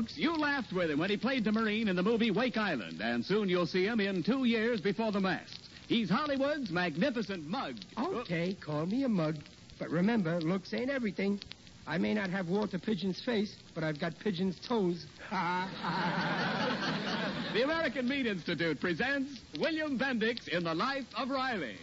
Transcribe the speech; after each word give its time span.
folks. 0.00 0.16
You 0.16 0.36
laughed 0.36 0.72
with 0.72 0.90
him 0.90 0.98
when 0.98 1.10
he 1.10 1.16
played 1.16 1.44
the 1.44 1.52
Marine 1.52 1.88
in 1.88 1.96
the 1.96 2.02
movie 2.02 2.30
Wake 2.30 2.56
Island, 2.56 3.00
and 3.00 3.24
soon 3.24 3.48
you'll 3.48 3.66
see 3.66 3.84
him 3.84 4.00
in 4.00 4.22
two 4.22 4.44
years 4.44 4.80
before 4.80 5.12
the 5.12 5.20
mast. 5.20 5.58
He's 5.88 6.08
Hollywood's 6.08 6.70
magnificent 6.70 7.46
mug. 7.46 7.76
Okay, 7.98 8.54
call 8.54 8.86
me 8.86 9.04
a 9.04 9.08
mug. 9.08 9.36
But 9.78 9.90
remember, 9.90 10.40
looks 10.40 10.72
ain't 10.72 10.90
everything. 10.90 11.40
I 11.86 11.98
may 11.98 12.14
not 12.14 12.30
have 12.30 12.48
Walter 12.48 12.78
Pidgeon's 12.78 13.20
face, 13.24 13.56
but 13.74 13.82
I've 13.82 13.98
got 13.98 14.18
Pigeon's 14.20 14.58
toes. 14.66 15.06
The 17.52 17.64
American 17.64 18.08
Meat 18.08 18.26
Institute 18.26 18.80
presents 18.80 19.40
William 19.58 19.98
Bendix 19.98 20.46
in 20.46 20.62
the 20.62 20.72
Life 20.72 21.04
of 21.16 21.30
Riley. 21.30 21.74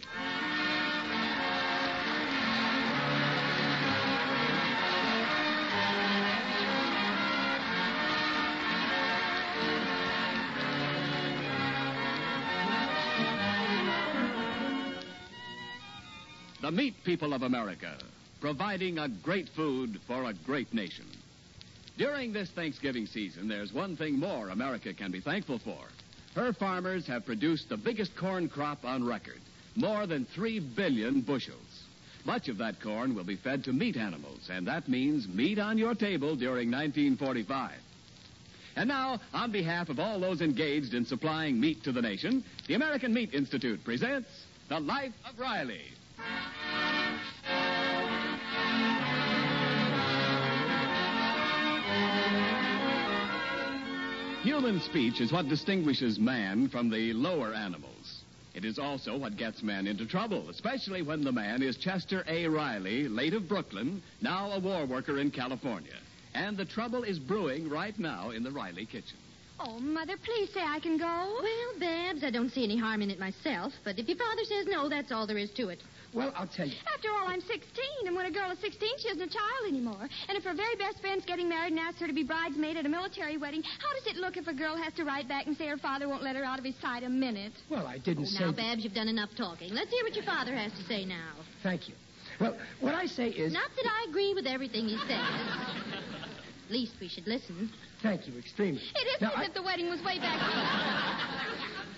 The 16.68 16.72
meat 16.72 17.02
people 17.02 17.32
of 17.32 17.40
America, 17.40 17.96
providing 18.42 18.98
a 18.98 19.08
great 19.08 19.48
food 19.56 19.98
for 20.06 20.24
a 20.24 20.34
great 20.34 20.74
nation. 20.74 21.06
During 21.96 22.30
this 22.30 22.50
Thanksgiving 22.50 23.06
season, 23.06 23.48
there's 23.48 23.72
one 23.72 23.96
thing 23.96 24.18
more 24.18 24.50
America 24.50 24.92
can 24.92 25.10
be 25.10 25.22
thankful 25.22 25.60
for. 25.60 25.78
Her 26.34 26.52
farmers 26.52 27.06
have 27.06 27.24
produced 27.24 27.70
the 27.70 27.78
biggest 27.78 28.14
corn 28.18 28.50
crop 28.50 28.84
on 28.84 29.02
record, 29.02 29.40
more 29.76 30.06
than 30.06 30.26
three 30.26 30.60
billion 30.60 31.22
bushels. 31.22 31.84
Much 32.26 32.48
of 32.48 32.58
that 32.58 32.82
corn 32.82 33.14
will 33.14 33.24
be 33.24 33.36
fed 33.36 33.64
to 33.64 33.72
meat 33.72 33.96
animals, 33.96 34.50
and 34.52 34.66
that 34.66 34.90
means 34.90 35.26
meat 35.26 35.58
on 35.58 35.78
your 35.78 35.94
table 35.94 36.36
during 36.36 36.70
1945. 36.70 37.72
And 38.76 38.88
now, 38.88 39.20
on 39.32 39.52
behalf 39.52 39.88
of 39.88 39.98
all 39.98 40.20
those 40.20 40.42
engaged 40.42 40.92
in 40.92 41.06
supplying 41.06 41.58
meat 41.58 41.82
to 41.84 41.92
the 41.92 42.02
nation, 42.02 42.44
the 42.66 42.74
American 42.74 43.14
Meat 43.14 43.32
Institute 43.32 43.82
presents 43.84 44.28
The 44.68 44.80
Life 44.80 45.14
of 45.24 45.38
Riley. 45.38 45.80
Human 54.42 54.80
speech 54.80 55.20
is 55.20 55.32
what 55.32 55.48
distinguishes 55.48 56.20
man 56.20 56.68
from 56.68 56.88
the 56.90 57.12
lower 57.12 57.52
animals. 57.52 58.22
It 58.54 58.64
is 58.64 58.78
also 58.78 59.16
what 59.18 59.36
gets 59.36 59.64
man 59.64 59.88
into 59.88 60.06
trouble, 60.06 60.48
especially 60.48 61.02
when 61.02 61.24
the 61.24 61.32
man 61.32 61.60
is 61.60 61.76
Chester 61.76 62.24
A. 62.28 62.46
Riley, 62.46 63.08
late 63.08 63.34
of 63.34 63.48
Brooklyn, 63.48 64.00
now 64.20 64.52
a 64.52 64.60
war 64.60 64.86
worker 64.86 65.18
in 65.18 65.32
California. 65.32 65.96
And 66.34 66.56
the 66.56 66.64
trouble 66.64 67.02
is 67.02 67.18
brewing 67.18 67.68
right 67.68 67.98
now 67.98 68.30
in 68.30 68.44
the 68.44 68.50
Riley 68.52 68.86
kitchen. 68.86 69.18
Oh, 69.58 69.80
Mother, 69.80 70.14
please 70.24 70.50
say 70.54 70.62
I 70.62 70.78
can 70.78 70.98
go. 70.98 71.40
Well, 71.42 71.80
Babs, 71.80 72.22
I 72.22 72.30
don't 72.30 72.50
see 72.50 72.62
any 72.62 72.78
harm 72.78 73.02
in 73.02 73.10
it 73.10 73.18
myself, 73.18 73.72
but 73.84 73.98
if 73.98 74.06
your 74.06 74.16
father 74.16 74.44
says 74.44 74.66
no, 74.68 74.88
that's 74.88 75.10
all 75.10 75.26
there 75.26 75.38
is 75.38 75.50
to 75.56 75.68
it. 75.68 75.82
Well, 76.14 76.32
I'll 76.36 76.48
tell 76.48 76.66
you. 76.66 76.74
After 76.94 77.08
all, 77.10 77.28
I'm 77.28 77.40
16, 77.40 77.60
and 78.06 78.16
when 78.16 78.26
a 78.26 78.30
girl 78.30 78.50
is 78.50 78.58
16, 78.60 78.88
she 78.98 79.08
isn't 79.08 79.20
a 79.20 79.28
child 79.28 79.68
anymore. 79.68 80.08
And 80.28 80.38
if 80.38 80.44
her 80.44 80.54
very 80.54 80.74
best 80.76 81.00
friend's 81.00 81.24
getting 81.26 81.48
married 81.48 81.72
and 81.72 81.78
asks 81.80 82.00
her 82.00 82.06
to 82.06 82.12
be 82.14 82.24
bridesmaid 82.24 82.76
at 82.76 82.86
a 82.86 82.88
military 82.88 83.36
wedding, 83.36 83.62
how 83.62 83.92
does 83.92 84.06
it 84.06 84.16
look 84.16 84.36
if 84.36 84.46
a 84.46 84.54
girl 84.54 84.76
has 84.76 84.92
to 84.94 85.04
write 85.04 85.28
back 85.28 85.46
and 85.46 85.56
say 85.56 85.66
her 85.66 85.76
father 85.76 86.08
won't 86.08 86.22
let 86.22 86.34
her 86.36 86.44
out 86.44 86.58
of 86.58 86.64
his 86.64 86.74
sight 86.80 87.02
a 87.02 87.08
minute? 87.08 87.52
Well, 87.70 87.86
I 87.86 87.98
didn't 87.98 88.24
oh, 88.24 88.38
say. 88.38 88.44
Now, 88.44 88.52
Babs, 88.52 88.84
you've 88.84 88.94
done 88.94 89.08
enough 89.08 89.30
talking. 89.36 89.72
Let's 89.74 89.90
hear 89.90 90.02
what 90.02 90.14
your 90.14 90.24
father 90.24 90.54
has 90.54 90.72
to 90.72 90.84
say 90.84 91.04
now. 91.04 91.32
Thank 91.62 91.88
you. 91.88 91.94
Well, 92.40 92.56
what 92.80 92.94
I 92.94 93.06
say 93.06 93.28
is. 93.28 93.52
Not 93.52 93.70
that 93.76 93.86
I 93.86 94.06
agree 94.08 94.32
with 94.34 94.46
everything 94.46 94.86
he 94.86 94.96
says. 95.08 95.10
At 96.66 96.72
least 96.72 96.92
we 97.00 97.08
should 97.08 97.26
listen. 97.26 97.70
Thank 98.02 98.28
you 98.28 98.38
extremely. 98.38 98.80
It 98.80 99.06
isn't 99.16 99.22
Now, 99.22 99.32
as 99.32 99.38
I- 99.38 99.44
if 99.46 99.54
the 99.54 99.62
wedding 99.62 99.88
was 99.88 100.00
way 100.02 100.18
back 100.18 100.38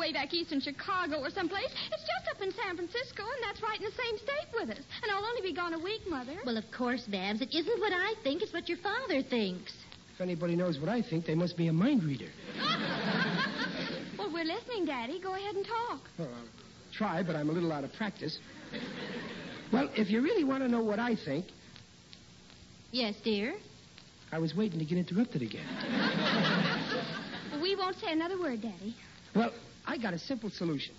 way 0.00 0.12
back 0.12 0.32
east 0.32 0.50
in 0.50 0.60
Chicago 0.62 1.20
or 1.20 1.28
someplace. 1.30 1.68
It's 1.92 2.02
just 2.08 2.24
up 2.34 2.40
in 2.42 2.50
San 2.52 2.74
Francisco, 2.74 3.22
and 3.22 3.42
that's 3.44 3.62
right 3.62 3.78
in 3.78 3.84
the 3.84 3.92
same 3.92 4.16
state 4.16 4.48
with 4.54 4.70
us. 4.70 4.82
And 5.02 5.12
I'll 5.12 5.24
only 5.24 5.42
be 5.42 5.52
gone 5.52 5.74
a 5.74 5.78
week, 5.78 6.00
Mother. 6.08 6.36
Well, 6.46 6.56
of 6.56 6.64
course, 6.76 7.02
Babs, 7.06 7.42
it 7.42 7.54
isn't 7.54 7.78
what 7.80 7.92
I 7.92 8.14
think, 8.24 8.40
it's 8.42 8.52
what 8.54 8.66
your 8.68 8.78
father 8.78 9.22
thinks. 9.22 9.74
If 10.14 10.20
anybody 10.22 10.56
knows 10.56 10.80
what 10.80 10.88
I 10.88 11.02
think, 11.02 11.26
they 11.26 11.34
must 11.34 11.56
be 11.56 11.68
a 11.68 11.72
mind 11.72 12.02
reader. 12.02 12.28
Well, 14.18 14.30
we're 14.34 14.44
listening, 14.44 14.84
Daddy. 14.84 15.18
Go 15.18 15.34
ahead 15.34 15.54
and 15.56 15.64
talk. 15.64 16.02
Well, 16.18 16.28
I'll 16.28 16.92
try, 16.92 17.22
but 17.22 17.36
I'm 17.36 17.48
a 17.48 17.52
little 17.52 17.72
out 17.72 17.84
of 17.84 17.92
practice. 17.94 18.38
Well, 19.72 19.88
if 19.96 20.10
you 20.10 20.20
really 20.20 20.44
want 20.44 20.62
to 20.62 20.68
know 20.68 20.82
what 20.82 20.98
I 20.98 21.16
think, 21.16 21.46
Yes, 22.92 23.14
dear? 23.24 23.54
I 24.30 24.38
was 24.38 24.54
waiting 24.54 24.78
to 24.78 24.84
get 24.84 24.98
interrupted 24.98 25.40
again. 25.42 25.64
We 27.62 27.74
won't 27.76 27.96
say 27.98 28.12
another 28.12 28.38
word, 28.38 28.62
Daddy. 28.62 28.94
Well, 29.34 29.52
I 29.86 29.96
got 29.98 30.14
a 30.14 30.18
simple 30.18 30.50
solution. 30.50 30.94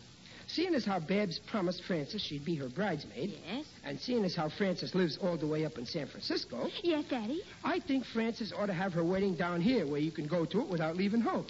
Seeing 0.48 0.74
as 0.76 0.84
how 0.84 1.00
Babs 1.00 1.40
promised 1.50 1.84
Frances 1.86 2.22
she'd 2.22 2.44
be 2.44 2.56
her 2.56 2.68
bridesmaid, 2.68 3.34
Yes? 3.48 3.66
and 3.86 3.98
seeing 4.00 4.26
as 4.26 4.36
how 4.36 4.50
Frances 4.50 4.94
lives 4.94 5.18
all 5.22 5.38
the 5.38 5.48
way 5.48 5.64
up 5.66 5.78
in 5.78 5.86
San 5.86 6.08
Francisco, 6.08 6.68
Yes, 6.84 7.06
Daddy. 7.10 7.42
I 7.64 7.80
think 7.80 8.04
Frances 8.14 8.52
ought 8.52 8.66
to 8.66 8.74
have 8.74 8.92
her 8.94 9.04
wedding 9.04 9.36
down 9.36 9.62
here 9.62 9.88
where 9.88 10.02
you 10.02 10.12
can 10.12 10.28
go 10.28 10.44
to 10.46 10.60
it 10.62 10.68
without 10.68 10.98
leaving 10.98 11.22
home. 11.22 11.46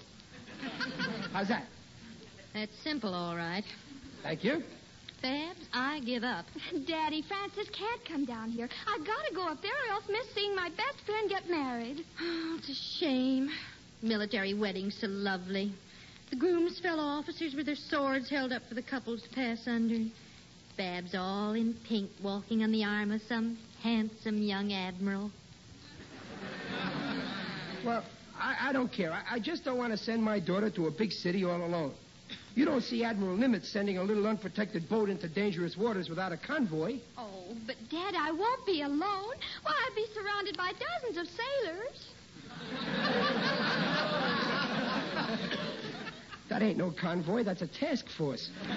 How's 1.34 1.48
that? 1.48 1.66
That's 2.54 2.72
simple, 2.84 3.14
all 3.14 3.36
right. 3.36 3.64
Thank 4.22 4.44
you. 4.44 4.62
Babs, 5.24 5.60
I 5.74 6.00
give 6.02 6.24
up. 6.24 6.46
Daddy, 6.88 7.24
Frances 7.28 7.70
can't 7.78 8.06
come 8.06 8.26
down 8.26 8.50
here. 8.52 8.68
I've 8.88 9.06
got 9.06 9.26
to 9.30 9.34
go 9.36 9.48
up 9.48 9.62
there 9.62 9.72
or 9.72 9.94
else 9.94 10.04
miss 10.10 10.28
seeing 10.36 10.56
my 10.56 10.70
best 10.70 11.06
friend 11.06 11.30
get 11.30 11.50
married. 11.50 12.04
Oh, 12.20 12.58
it's 12.60 12.70
a 12.70 13.00
shame. 13.00 13.50
Military 14.04 14.54
weddings 14.54 14.98
so 15.00 15.08
lovely. 15.08 15.74
The 16.32 16.38
groom's 16.38 16.80
fellow 16.80 17.04
officers 17.04 17.54
with 17.56 17.66
their 17.66 17.76
swords 17.76 18.30
held 18.30 18.54
up 18.54 18.62
for 18.70 18.74
the 18.74 18.82
couples 18.82 19.22
to 19.24 19.30
pass 19.30 19.68
under. 19.68 20.06
Babs 20.78 21.14
all 21.14 21.52
in 21.54 21.76
pink 21.88 22.10
walking 22.24 22.64
on 22.64 22.72
the 22.72 22.86
arm 22.86 23.12
of 23.12 23.22
some 23.28 23.58
handsome 23.84 24.42
young 24.42 24.72
admiral. 24.72 25.30
Well, 27.86 28.06
I, 28.40 28.70
I 28.70 28.74
don't 28.74 28.92
care. 28.92 29.12
I, 29.12 29.24
I 29.32 29.40
just 29.40 29.66
don't 29.66 29.78
want 29.78 29.92
to 29.92 29.98
send 29.98 30.24
my 30.24 30.40
daughter 30.40 30.70
to 30.70 30.88
a 30.88 30.92
big 30.92 31.12
city 31.12 31.44
all 31.44 31.62
alone. 31.66 31.94
You 32.56 32.64
don't 32.64 32.82
see 32.82 33.04
Admiral 33.04 33.36
Nimitz 33.36 33.66
sending 33.66 33.98
a 33.98 34.04
little 34.04 34.26
unprotected 34.26 34.88
boat 34.88 35.10
into 35.10 35.28
dangerous 35.28 35.76
waters 35.76 36.08
without 36.08 36.32
a 36.32 36.38
convoy. 36.38 37.00
Oh, 37.18 37.56
but 37.68 37.76
Dad, 37.90 38.16
I 38.18 38.32
won't 38.32 38.66
be 38.66 38.84
alone. 38.84 39.36
Why, 39.64 39.74
I'd 39.74 39.96
be 39.96 40.06
surrounded 40.14 40.56
by 40.56 40.72
dozens 40.72 41.18
of 41.18 41.28
sailors. 41.28 42.08
That 46.52 46.62
ain't 46.62 46.78
no 46.78 46.92
convoy. 46.92 47.44
That's 47.46 47.62
a 47.62 47.68
task 47.68 48.08
force. 48.18 48.50
no, 48.68 48.76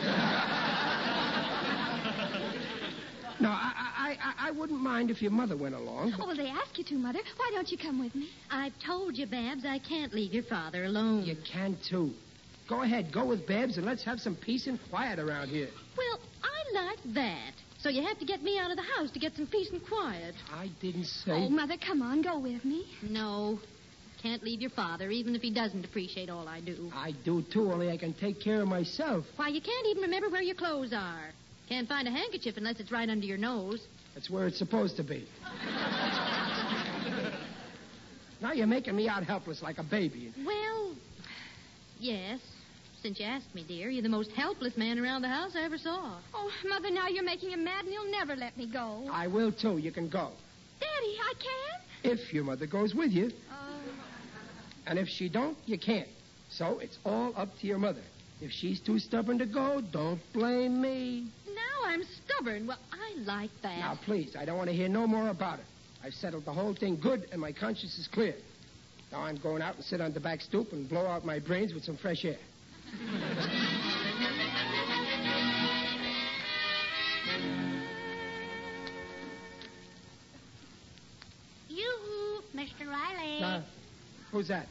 I, 3.49 3.73
I, 3.99 4.17
I, 4.23 4.35
I 4.39 4.53
wouldn't 4.53 4.81
mind 4.81 5.11
if 5.11 5.21
your 5.21 5.33
mother 5.33 5.57
went 5.57 5.75
along. 5.75 6.15
Oh, 6.21 6.29
well, 6.29 6.37
they 6.37 6.47
ask 6.47 6.79
you 6.79 6.85
to, 6.85 6.95
Mother. 6.95 7.19
Why 7.37 7.51
don't 7.53 7.69
you 7.73 7.77
come 7.77 7.99
with 7.99 8.15
me? 8.15 8.29
I've 8.49 8.75
told 8.87 9.17
you, 9.17 9.27
Babs, 9.27 9.65
I 9.67 9.81
can't 9.81 10.15
leave 10.15 10.33
your 10.33 10.45
father 10.45 10.85
alone. 10.85 11.25
you 11.25 11.35
can, 11.53 11.77
too. 11.91 12.13
Go 12.69 12.83
ahead. 12.83 13.11
Go 13.13 13.27
with 13.27 13.45
Babs, 13.45 13.77
and 13.77 13.85
let's 13.85 14.05
have 14.05 14.21
some 14.21 14.37
peace 14.37 14.69
and 14.69 14.79
quiet 14.89 15.19
around 15.19 15.49
here. 15.49 15.71
Well, 15.99 16.21
I 16.45 16.63
like 16.81 17.01
that. 17.15 17.55
So 17.81 17.89
you 17.89 18.07
have 18.07 18.21
to 18.21 18.25
get 18.25 18.45
me 18.45 18.57
out 18.57 18.71
of 18.71 18.77
the 18.77 18.85
house 18.97 19.11
to 19.11 19.19
get 19.19 19.35
some 19.35 19.49
peace 19.49 19.71
and 19.73 19.85
quiet. 19.85 20.37
I 20.53 20.71
didn't 20.81 21.07
say... 21.07 21.33
Oh, 21.33 21.49
Mother, 21.49 21.75
come 21.85 22.03
on, 22.03 22.23
go 22.23 22.39
with 22.39 22.65
me. 22.65 22.87
No. 23.03 23.59
Can't 24.25 24.43
leave 24.43 24.63
your 24.63 24.71
father, 24.71 25.11
even 25.11 25.35
if 25.35 25.43
he 25.43 25.51
doesn't 25.51 25.85
appreciate 25.85 26.31
all 26.31 26.49
I 26.49 26.63
do. 26.63 26.91
I 26.95 27.13
do, 27.27 27.45
too, 27.53 27.71
only 27.71 27.91
I 27.91 27.99
can 27.99 28.15
take 28.15 28.41
care 28.41 28.63
of 28.63 28.69
myself. 28.69 29.27
Why, 29.37 29.49
you 29.49 29.61
can't 29.61 29.87
even 29.89 30.03
remember 30.03 30.31
where 30.31 30.41
your 30.41 30.55
clothes 30.55 30.95
are. 30.95 31.27
Can't 31.69 31.87
find 31.87 32.09
a 32.09 32.11
handkerchief 32.11 32.57
unless 32.57 32.81
it's 32.81 32.91
right 32.91 33.11
under 33.11 33.27
your 33.27 33.37
nose. 33.37 33.87
That's 34.15 34.31
where 34.31 34.47
it's 34.47 34.57
supposed 34.57 34.97
to 34.97 35.03
be. 35.03 35.29
now 38.41 38.53
you're 38.55 38.67
making 38.67 38.97
me 38.97 39.11
out 39.11 39.25
helpless 39.25 39.61
like 39.61 39.77
a 39.77 39.83
baby. 39.83 40.33
Well, 40.43 40.95
yes, 41.99 42.41
since 43.03 43.21
you 43.21 43.27
asked 43.27 43.55
me, 43.55 43.63
dear. 43.69 43.91
You're 43.91 44.03
the 44.03 44.09
most 44.09 44.31
helpless 44.31 44.75
man 44.79 44.99
around 44.99 45.21
the 45.21 45.29
house 45.29 45.51
I 45.55 45.65
ever 45.65 45.77
saw. 45.77 46.19
Oh, 46.33 46.51
Mother, 46.67 46.91
now 46.91 47.09
you're 47.09 47.25
making 47.25 47.51
him 47.51 47.63
mad 47.63 47.85
and 47.85 47.93
he'll 47.93 48.11
never 48.11 48.37
let 48.37 48.57
me 48.57 48.73
go. 48.73 49.07
I 49.13 49.27
will, 49.27 49.53
too. 49.53 49.77
You 49.77 49.93
can 49.93 50.09
go. 50.09 50.31
Daddy, 50.81 51.19
I 51.21 51.35
can? 51.39 52.13
If 52.13 52.33
your 52.33 52.45
mother 52.45 52.67
goes 52.67 52.95
with 52.95 53.11
you. 53.11 53.31
Oh. 53.53 53.64
And 54.87 54.99
if 54.99 55.09
she 55.09 55.29
don't, 55.29 55.57
you 55.67 55.79
can't. 55.79 56.09
So 56.51 56.79
it's 56.79 56.99
all 57.05 57.33
up 57.37 57.49
to 57.61 57.67
your 57.67 57.79
mother. 57.79 58.03
If 58.41 58.51
she's 58.51 58.81
too 58.81 58.99
stubborn 58.99 59.39
to 59.39 59.47
go, 59.47 59.81
don't 59.93 60.21
blame 60.33 60.81
me. 60.81 61.29
Now 61.47 61.87
I'm 61.89 62.03
stubborn. 62.25 62.67
Well, 62.67 62.79
I 62.93 63.19
like 63.25 63.51
that. 63.63 63.79
Now, 63.79 63.99
please, 64.05 64.37
I 64.39 64.45
don't 64.45 64.59
want 64.59 64.69
to 64.69 64.77
hear 64.77 64.89
no 64.89 65.07
more 65.07 65.29
about 65.29 65.61
it. 65.61 65.65
I've 66.03 66.15
settled 66.15 66.45
the 66.45 66.53
whole 66.53 66.75
thing 66.75 66.99
good, 67.01 67.27
and 67.33 67.41
my 67.41 67.53
conscience 67.53 67.99
is 67.99 68.09
clear. 68.09 68.35
Now 69.11 69.21
I'm 69.21 69.37
going 69.37 69.63
out 69.63 69.77
and 69.77 69.85
sit 69.85 70.01
on 70.01 70.13
the 70.13 70.21
back 70.21 70.41
stoop 70.41 70.73
and 70.73 70.89
blow 70.89 71.07
out 71.07 71.25
my 71.25 71.39
brains 71.39 71.73
with 71.73 71.85
some 71.85 71.97
fresh 71.97 72.25
air. 72.25 72.39
who's 84.35 84.49
that? 84.49 84.67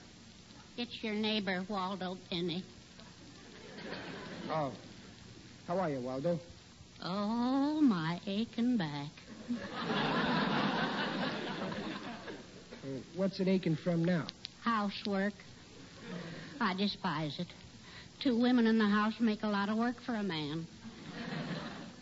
It's 0.77 1.01
your 1.01 1.13
neighbor, 1.13 1.63
Waldo 1.69 2.17
Binney. 2.29 2.65
Oh. 4.49 4.73
How 5.65 5.79
are 5.79 5.89
you, 5.89 6.01
Waldo? 6.01 6.37
Oh, 7.01 7.79
my 7.81 8.19
aching 8.27 8.75
back. 8.75 9.11
Uh, 12.83 12.87
what's 13.15 13.39
it 13.39 13.47
aching 13.47 13.77
from 13.81 14.03
now? 14.03 14.27
Housework. 14.63 15.33
I 16.59 16.73
despise 16.73 17.39
it. 17.39 17.47
Two 18.21 18.37
women 18.37 18.67
in 18.67 18.77
the 18.77 18.85
house 18.85 19.13
make 19.21 19.43
a 19.43 19.47
lot 19.47 19.69
of 19.69 19.77
work 19.77 19.95
for 20.05 20.15
a 20.15 20.23
man. 20.23 20.67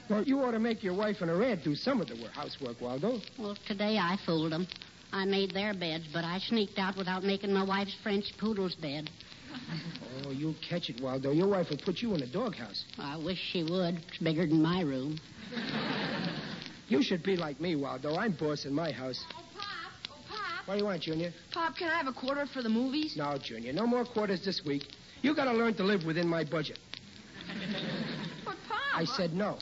Well, 0.09 0.23
you 0.23 0.39
ought 0.39 0.51
to 0.51 0.59
make 0.59 0.81
your 0.81 0.95
wife 0.95 1.17
and 1.21 1.29
her 1.29 1.43
aunt 1.43 1.63
do 1.63 1.75
some 1.75 2.01
of 2.01 2.07
the 2.07 2.15
housework, 2.33 2.81
Waldo. 2.81 3.19
Well, 3.37 3.55
today 3.67 3.99
I 3.99 4.17
fooled 4.25 4.51
them. 4.51 4.65
I 5.13 5.25
made 5.25 5.51
their 5.53 5.73
beds, 5.73 6.05
but 6.13 6.23
I 6.23 6.39
sneaked 6.39 6.79
out 6.79 6.97
without 6.97 7.23
making 7.23 7.53
my 7.53 7.63
wife's 7.63 7.95
French 8.01 8.25
poodle's 8.37 8.75
bed. 8.75 9.09
Oh, 10.25 10.31
you'll 10.31 10.55
catch 10.67 10.89
it, 10.89 11.01
Waldo. 11.01 11.31
Your 11.31 11.47
wife 11.47 11.69
will 11.69 11.77
put 11.77 12.01
you 12.01 12.13
in 12.15 12.21
a 12.21 12.27
doghouse. 12.27 12.85
I 12.97 13.17
wish 13.17 13.37
she 13.51 13.63
would. 13.63 14.01
It's 14.07 14.17
bigger 14.19 14.45
than 14.45 14.61
my 14.61 14.81
room. 14.81 15.17
You 16.87 17.03
should 17.03 17.23
be 17.23 17.35
like 17.35 17.59
me, 17.59 17.75
Waldo. 17.75 18.15
I'm 18.15 18.31
boss 18.33 18.65
in 18.65 18.73
my 18.73 18.91
house. 18.91 19.21
Oh, 19.31 19.43
Pop. 19.57 19.65
Oh, 20.09 20.15
Pop. 20.29 20.67
What 20.67 20.75
do 20.75 20.79
you 20.79 20.85
want, 20.85 21.01
Junior? 21.01 21.33
Pop, 21.51 21.75
can 21.75 21.89
I 21.89 21.97
have 21.97 22.07
a 22.07 22.13
quarter 22.13 22.45
for 22.45 22.61
the 22.61 22.69
movies? 22.69 23.15
No, 23.17 23.37
Junior. 23.37 23.73
No 23.73 23.85
more 23.85 24.05
quarters 24.05 24.43
this 24.45 24.61
week. 24.65 24.83
You 25.21 25.35
got 25.35 25.45
to 25.45 25.53
learn 25.53 25.73
to 25.75 25.83
live 25.83 26.05
within 26.05 26.27
my 26.27 26.43
budget. 26.43 26.79
But, 28.45 28.55
Pop. 28.67 28.79
I 28.93 29.05
said 29.05 29.33
no. 29.33 29.57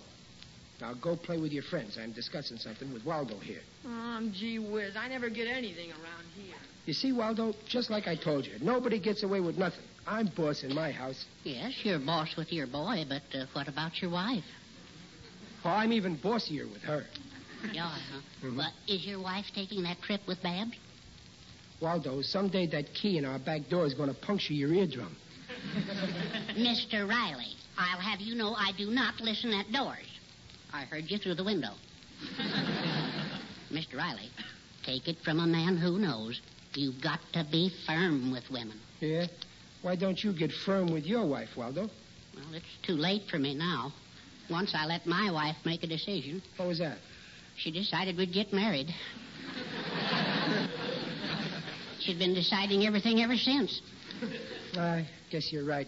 Now 0.82 0.94
go 0.94 1.16
play 1.16 1.38
with 1.38 1.52
your 1.52 1.64
friends. 1.64 1.98
I'm 2.02 2.14
discussing 2.14 2.58
something 2.58 2.94
with 2.94 3.06
Waldo 3.06 3.38
here. 3.40 3.62
Oh, 3.86 4.30
gee 4.34 4.60
whiz. 4.60 4.96
I 4.98 5.08
never 5.08 5.30
get 5.30 5.48
anything 5.48 5.92
around 5.92 6.26
here. 6.36 6.56
You 6.86 6.94
see, 6.94 7.12
Waldo, 7.12 7.54
just 7.68 7.90
like 7.90 8.08
I 8.08 8.16
told 8.16 8.46
you, 8.46 8.54
nobody 8.62 9.00
gets 9.00 9.24
away 9.24 9.42
with 9.42 9.58
nothing. 9.58 9.84
I'm 10.08 10.28
boss 10.36 10.64
in 10.64 10.74
my 10.74 10.92
house. 10.92 11.26
Yes, 11.44 11.74
you're 11.84 12.00
boss 12.00 12.36
with 12.38 12.52
your 12.52 12.66
boy, 12.66 13.06
but 13.08 13.22
uh, 13.38 13.46
what 13.54 13.68
about 13.68 14.02
your 14.02 14.10
wife? 14.12 14.44
Oh, 15.66 15.70
I'm 15.70 15.92
even 15.92 16.16
bossier 16.16 16.66
with 16.66 16.82
her. 16.84 17.04
Yeah, 17.74 17.90
huh? 17.90 18.22
Mhm. 18.44 18.58
Well, 18.58 18.74
is 18.88 19.06
your 19.06 19.22
wife 19.22 19.46
taking 19.54 19.84
that 19.84 20.02
trip 20.02 20.22
with 20.28 20.42
Babs? 20.42 20.78
Waldo, 21.82 22.22
someday 22.22 22.66
that 22.68 22.94
key 22.94 23.18
in 23.18 23.26
our 23.26 23.40
back 23.40 23.68
door 23.70 23.86
is 23.86 23.94
going 23.94 24.10
to 24.10 24.20
puncture 24.20 24.54
your 24.54 24.74
eardrum. 24.74 25.16
Mr. 26.56 27.08
Riley, 27.08 27.54
I'll 27.78 28.00
have 28.00 28.22
you 28.22 28.36
know 28.36 28.54
I 28.56 28.72
do 28.78 28.90
not 28.92 29.20
listen 29.20 29.54
at 29.54 29.72
doors. 29.72 30.19
I 30.74 30.84
heard 30.86 31.10
you 31.10 31.18
through 31.18 31.36
the 31.36 31.44
window. 31.44 31.72
Mr. 33.72 33.98
Riley, 33.98 34.30
take 34.86 35.08
it 35.08 35.18
from 35.24 35.40
a 35.40 35.48
man 35.48 35.78
who 35.78 35.98
knows. 36.00 36.42
You've 36.74 37.02
got 37.02 37.20
to 37.34 37.46
be 37.52 37.72
firm 37.88 38.32
with 38.32 38.44
women. 38.52 38.80
Yeah? 39.00 39.26
Why 39.82 39.96
don't 39.96 40.22
you 40.24 40.34
get 40.34 40.52
firm 40.52 40.92
with 40.92 41.06
your 41.06 41.26
wife, 41.26 41.50
Waldo? 41.56 41.90
Well, 42.36 42.54
it's 42.54 42.66
too 42.84 42.94
late 42.94 43.24
for 43.30 43.40
me 43.40 43.56
now. 43.56 43.94
Once 44.50 44.74
I 44.76 44.86
let 44.86 45.06
my 45.06 45.32
wife 45.32 45.56
make 45.66 45.84
a 45.84 45.88
decision, 45.88 46.42
What 46.58 46.68
was 46.68 46.80
that? 46.80 46.98
she 47.58 47.72
decided 47.72 48.18
we'd 48.18 48.34
get 48.34 48.54
married. 48.54 48.88
She'd 52.00 52.18
been 52.20 52.34
deciding 52.34 52.86
everything 52.86 53.22
ever 53.22 53.36
since. 53.36 53.82
I 54.78 55.06
guess 55.30 55.52
you're 55.52 55.66
right. 55.66 55.88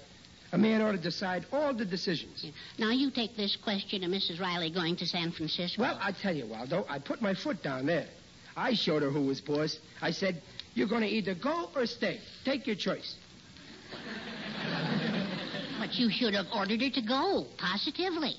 A 0.53 0.57
man 0.57 0.81
ought 0.81 0.92
to 0.92 0.98
decide 0.98 1.45
all 1.53 1.74
the 1.74 1.86
decisions. 1.86 2.45
Now, 2.77 2.89
you 2.89 3.09
take 3.09 3.38
this 3.38 3.56
question 3.56 4.03
of 4.03 4.12
Mrs. 4.12 4.39
Riley 4.39 4.69
going 4.69 4.98
to 4.98 5.06
San 5.06 5.31
Francisco. 5.31 5.81
Well, 5.81 5.98
I 6.01 6.12
tell 6.12 6.36
you, 6.36 6.45
Waldo, 6.45 6.86
I 6.89 7.00
put 7.00 7.21
my 7.21 7.33
foot 7.33 7.63
down 7.63 7.86
there. 7.86 8.07
I 8.57 8.74
showed 8.74 9.01
her 9.01 9.09
who 9.09 9.21
was 9.21 9.39
boss. 9.39 9.80
I 10.01 10.12
said, 10.12 10.42
you're 10.74 10.89
going 10.89 11.03
to 11.03 11.07
either 11.07 11.36
go 11.36 11.69
or 11.74 11.86
stay. 11.86 12.19
Take 12.44 12.68
your 12.68 12.75
choice. 12.75 13.15
But 15.80 15.95
you 15.95 16.12
should 16.12 16.33
have 16.33 16.48
ordered 16.53 16.81
her 16.81 16.89
to 16.89 17.01
go, 17.01 17.45
positively. 17.57 18.36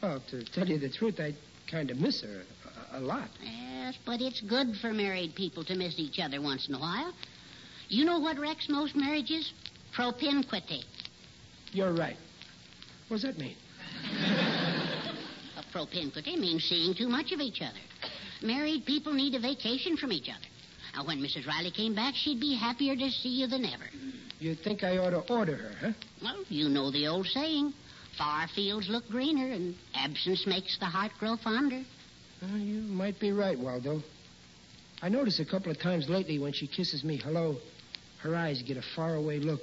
Well, 0.00 0.22
to 0.30 0.44
tell 0.44 0.68
you 0.68 0.78
the 0.78 0.90
truth, 0.90 1.18
I 1.20 1.34
kind 1.70 1.90
of 1.90 1.98
miss 1.98 2.22
her 2.22 2.42
a, 2.92 2.98
a 2.98 3.00
lot. 3.00 3.28
Yes, 3.42 3.98
but 4.06 4.20
it's 4.20 4.40
good 4.40 4.76
for 4.80 4.92
married 4.92 5.34
people 5.34 5.64
to 5.64 5.74
miss 5.74 5.98
each 5.98 6.18
other 6.20 6.40
once 6.40 6.68
in 6.68 6.74
a 6.74 6.78
while. 6.78 7.12
You 7.88 8.04
know 8.04 8.20
what 8.20 8.38
wrecks 8.38 8.68
most 8.68 8.96
marriages? 8.96 9.52
Propinquity. 9.92 10.84
You're 11.72 11.92
right. 11.92 12.16
What 13.08 13.20
does 13.20 13.22
that 13.22 13.38
mean? 13.38 13.56
A 15.56 15.62
propinquity 15.72 16.36
means 16.36 16.64
seeing 16.64 16.94
too 16.94 17.08
much 17.08 17.32
of 17.32 17.40
each 17.40 17.60
other. 17.62 17.78
Married 18.42 18.84
people 18.84 19.12
need 19.12 19.34
a 19.34 19.40
vacation 19.40 19.96
from 19.96 20.12
each 20.12 20.28
other. 20.28 20.46
Now, 20.94 21.06
when 21.06 21.18
Mrs. 21.18 21.46
Riley 21.46 21.70
came 21.70 21.94
back, 21.94 22.14
she'd 22.14 22.40
be 22.40 22.54
happier 22.54 22.96
to 22.96 23.10
see 23.10 23.28
you 23.28 23.46
than 23.46 23.64
ever. 23.64 23.84
You 24.40 24.54
think 24.54 24.82
I 24.82 24.98
ought 24.98 25.10
to 25.10 25.32
order 25.32 25.56
her, 25.56 25.72
huh? 25.80 25.92
Well, 26.22 26.44
you 26.48 26.68
know 26.68 26.90
the 26.90 27.06
old 27.06 27.26
saying 27.26 27.72
far 28.18 28.48
fields 28.48 28.88
look 28.88 29.08
greener, 29.08 29.52
and 29.52 29.74
absence 29.94 30.46
makes 30.46 30.78
the 30.78 30.86
heart 30.86 31.12
grow 31.18 31.36
fonder. 31.36 31.82
Well, 32.42 32.58
you 32.58 32.80
might 32.80 33.18
be 33.20 33.32
right, 33.32 33.58
Waldo. 33.58 34.02
I 35.00 35.08
notice 35.08 35.40
a 35.40 35.44
couple 35.44 35.70
of 35.70 35.78
times 35.78 36.08
lately 36.08 36.38
when 36.38 36.52
she 36.52 36.66
kisses 36.66 37.04
me 37.04 37.16
hello, 37.16 37.56
her 38.22 38.34
eyes 38.34 38.62
get 38.62 38.76
a 38.76 38.82
faraway 38.94 39.38
look. 39.38 39.62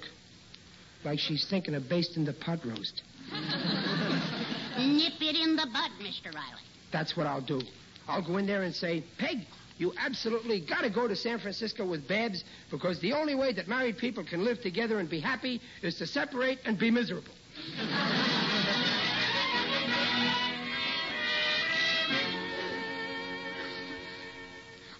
Like 1.04 1.20
she's 1.20 1.46
thinking 1.50 1.76
of 1.76 1.88
basting 1.88 2.26
the 2.26 2.34
pot 2.34 2.66
roast. 2.66 3.04
Nip 3.32 5.22
it 5.22 5.36
in 5.36 5.56
the 5.56 5.68
bud, 5.72 5.92
Mr. 6.02 6.34
Riley. 6.34 6.64
That's 6.92 7.16
what 7.16 7.28
I'll 7.28 7.42
do. 7.42 7.62
I'll 8.08 8.26
go 8.26 8.38
in 8.38 8.48
there 8.48 8.64
and 8.64 8.74
say, 8.74 9.04
Peg, 9.18 9.40
you 9.78 9.94
absolutely 9.98 10.60
got 10.60 10.82
to 10.82 10.90
go 10.90 11.08
to 11.08 11.16
San 11.16 11.40
Francisco 11.40 11.86
with 11.86 12.08
Babs 12.08 12.44
because 12.70 13.00
the 13.00 13.14
only 13.14 13.36
way 13.36 13.54
that 13.54 13.68
married 13.68 13.98
people 13.98 14.24
can 14.24 14.44
live 14.44 14.62
together 14.62 15.00
and 15.00 15.10
be 15.10 15.20
happy 15.20 15.62
is 15.82 15.96
to 16.00 16.08
separate 16.08 16.60
and 16.66 16.78
be 16.78 16.92
miserable. 16.92 17.34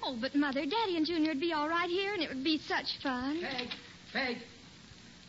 Oh, 0.02 0.18
but 0.20 0.34
Mother, 0.34 0.66
Daddy 0.66 0.98
and 0.98 1.06
Junior 1.06 1.32
would 1.32 1.42
be 1.42 1.52
all 1.54 1.68
right 1.68 1.90
here, 1.90 2.14
and 2.14 2.24
it 2.24 2.30
would 2.30 2.44
be 2.44 2.58
such 2.60 2.98
fun. 3.04 3.42
Peg, 3.42 3.70
Peg. 4.14 4.38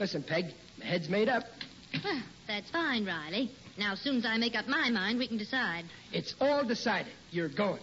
Listen, 0.00 0.22
Peg, 0.22 0.46
my 0.78 0.86
head's 0.86 1.10
made 1.10 1.28
up. 1.28 1.44
Well, 2.02 2.22
that's 2.48 2.70
fine, 2.70 3.04
Riley. 3.04 3.50
Now, 3.78 3.92
as 3.92 4.00
soon 4.00 4.16
as 4.16 4.24
I 4.24 4.38
make 4.38 4.56
up 4.56 4.66
my 4.66 4.88
mind, 4.88 5.18
we 5.18 5.28
can 5.28 5.36
decide. 5.36 5.84
It's 6.10 6.34
all 6.40 6.64
decided. 6.64 7.12
You're 7.30 7.50
going. 7.50 7.82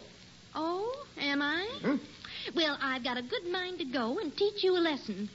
Oh, 0.56 1.06
am 1.20 1.44
I? 1.44 1.68
Hmm? 1.82 1.96
Well, 2.56 2.76
I've 2.82 3.04
got 3.04 3.18
a 3.18 3.22
good 3.22 3.46
mind 3.52 3.78
to 3.80 3.86
go 3.86 4.18
and 4.18 4.36
teach 4.36 4.64
you 4.64 4.76
a 4.76 4.80
lesson. 4.80 5.30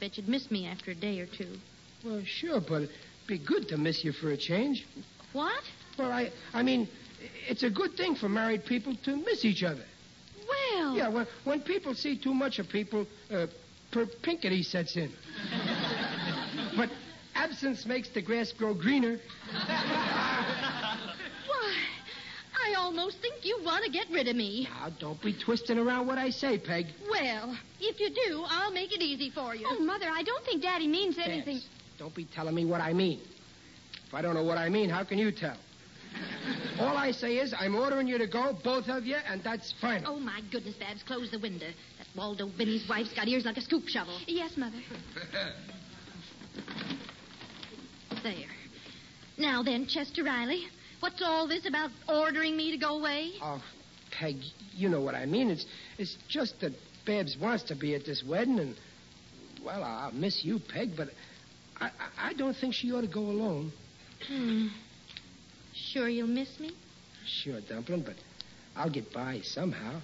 Bet 0.00 0.18
you'd 0.18 0.28
miss 0.28 0.50
me 0.50 0.66
after 0.66 0.90
a 0.90 0.94
day 0.94 1.18
or 1.20 1.26
two. 1.26 1.56
Well, 2.04 2.22
sure, 2.26 2.60
but 2.60 2.82
it'd 2.82 2.90
be 3.26 3.38
good 3.38 3.68
to 3.68 3.78
miss 3.78 4.04
you 4.04 4.12
for 4.12 4.32
a 4.32 4.36
change. 4.36 4.86
What? 5.32 5.62
Well, 5.98 6.12
I, 6.12 6.30
I 6.52 6.62
mean, 6.62 6.88
it's 7.48 7.62
a 7.62 7.70
good 7.70 7.96
thing 7.96 8.16
for 8.16 8.28
married 8.28 8.66
people 8.66 8.94
to 9.04 9.16
miss 9.16 9.46
each 9.46 9.62
other. 9.62 9.84
Well. 10.46 10.94
Yeah, 10.94 11.08
well, 11.08 11.26
when 11.44 11.62
people 11.62 11.94
see 11.94 12.18
too 12.18 12.34
much 12.34 12.58
of 12.58 12.68
people, 12.68 13.06
uh, 13.30 13.46
perpinkity 13.92 14.64
sets 14.64 14.96
in. 14.96 15.12
But 16.76 16.90
absence 17.34 17.86
makes 17.86 18.08
the 18.10 18.22
grass 18.22 18.52
grow 18.52 18.74
greener. 18.74 19.18
Why, 21.46 21.74
I 22.68 22.74
almost 22.78 23.18
think 23.20 23.44
you 23.44 23.58
want 23.64 23.84
to 23.84 23.90
get 23.90 24.06
rid 24.10 24.28
of 24.28 24.36
me. 24.36 24.68
Now, 24.70 24.90
don't 24.98 25.20
be 25.22 25.34
twisting 25.38 25.78
around 25.78 26.06
what 26.06 26.18
I 26.18 26.30
say, 26.30 26.58
Peg. 26.58 26.86
Well, 27.10 27.56
if 27.80 28.00
you 28.00 28.10
do, 28.10 28.44
I'll 28.46 28.72
make 28.72 28.92
it 28.92 29.02
easy 29.02 29.30
for 29.30 29.54
you. 29.54 29.66
Oh, 29.68 29.78
Mother, 29.80 30.06
I 30.12 30.22
don't 30.22 30.44
think 30.44 30.62
Daddy 30.62 30.86
means 30.86 31.16
anything. 31.18 31.56
Babs, 31.56 31.68
Don't 31.98 32.14
be 32.14 32.24
telling 32.26 32.54
me 32.54 32.64
what 32.64 32.80
I 32.80 32.92
mean. 32.92 33.20
If 34.06 34.14
I 34.14 34.22
don't 34.22 34.34
know 34.34 34.44
what 34.44 34.58
I 34.58 34.68
mean, 34.68 34.90
how 34.90 35.04
can 35.04 35.18
you 35.18 35.32
tell? 35.32 35.56
All 36.78 36.96
I 36.96 37.10
say 37.12 37.36
is 37.36 37.54
I'm 37.58 37.74
ordering 37.74 38.06
you 38.06 38.18
to 38.18 38.26
go, 38.26 38.56
both 38.62 38.88
of 38.88 39.04
you, 39.04 39.16
and 39.26 39.42
that's 39.42 39.72
final. 39.80 40.14
Oh, 40.14 40.20
my 40.20 40.40
goodness, 40.50 40.74
Babs, 40.76 41.02
close 41.02 41.30
the 41.30 41.38
window. 41.38 41.68
That 41.98 42.06
Waldo 42.14 42.50
Binney's 42.58 42.86
wife's 42.88 43.14
got 43.14 43.28
ears 43.28 43.44
like 43.44 43.56
a 43.56 43.62
scoop 43.62 43.88
shovel. 43.88 44.18
Yes, 44.26 44.56
Mother. 44.56 44.76
There. 48.22 48.34
Now 49.38 49.62
then, 49.62 49.86
Chester 49.86 50.22
Riley, 50.22 50.64
what's 51.00 51.20
all 51.22 51.48
this 51.48 51.66
about 51.66 51.90
ordering 52.08 52.56
me 52.56 52.70
to 52.70 52.76
go 52.76 52.98
away? 52.98 53.32
Oh, 53.42 53.62
Peg, 54.12 54.36
you 54.72 54.88
know 54.88 55.00
what 55.00 55.14
I 55.14 55.26
mean. 55.26 55.50
It's 55.50 55.66
it's 55.98 56.16
just 56.28 56.60
that 56.60 56.72
Babs 57.04 57.36
wants 57.36 57.64
to 57.64 57.74
be 57.74 57.94
at 57.94 58.04
this 58.04 58.22
wedding, 58.22 58.58
and 58.58 58.76
well, 59.64 59.82
I'll 59.82 60.12
miss 60.12 60.44
you, 60.44 60.60
Peg, 60.60 60.90
but 60.96 61.08
I 61.80 61.90
I, 62.18 62.32
don't 62.34 62.54
think 62.54 62.74
she 62.74 62.92
ought 62.92 63.00
to 63.00 63.08
go 63.08 63.22
alone. 63.22 63.72
Hmm. 64.28 64.68
Sure 65.74 66.08
you'll 66.08 66.28
miss 66.28 66.60
me? 66.60 66.70
Sure, 67.26 67.60
Dumpling, 67.60 68.02
but 68.02 68.16
I'll 68.76 68.90
get 68.90 69.12
by 69.12 69.40
somehow. 69.42 70.00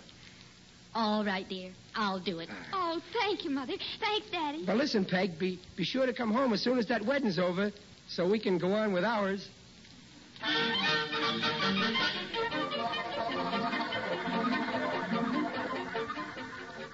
All 0.95 1.25
right, 1.25 1.49
dear. 1.49 1.73
I'll 1.95 2.21
do 2.21 2.41
it. 2.41 2.49
Oh, 2.73 3.01
thank 3.13 3.45
you, 3.45 3.51
Mother. 3.51 3.75
Thanks, 4.01 4.27
Daddy. 4.31 4.65
But 4.65 4.77
listen, 4.77 5.05
Peg, 5.05 5.39
be 5.39 5.61
be 5.77 5.85
sure 5.85 6.07
to 6.07 6.13
come 6.13 6.33
home 6.33 6.53
as 6.53 6.63
soon 6.63 6.79
as 6.79 6.87
that 6.87 7.05
wedding's 7.05 7.39
over, 7.39 7.71
so 8.09 8.29
we 8.29 8.39
can 8.39 8.59
go 8.59 8.73
on 8.73 8.93
with 8.93 9.05
ours. 9.05 9.49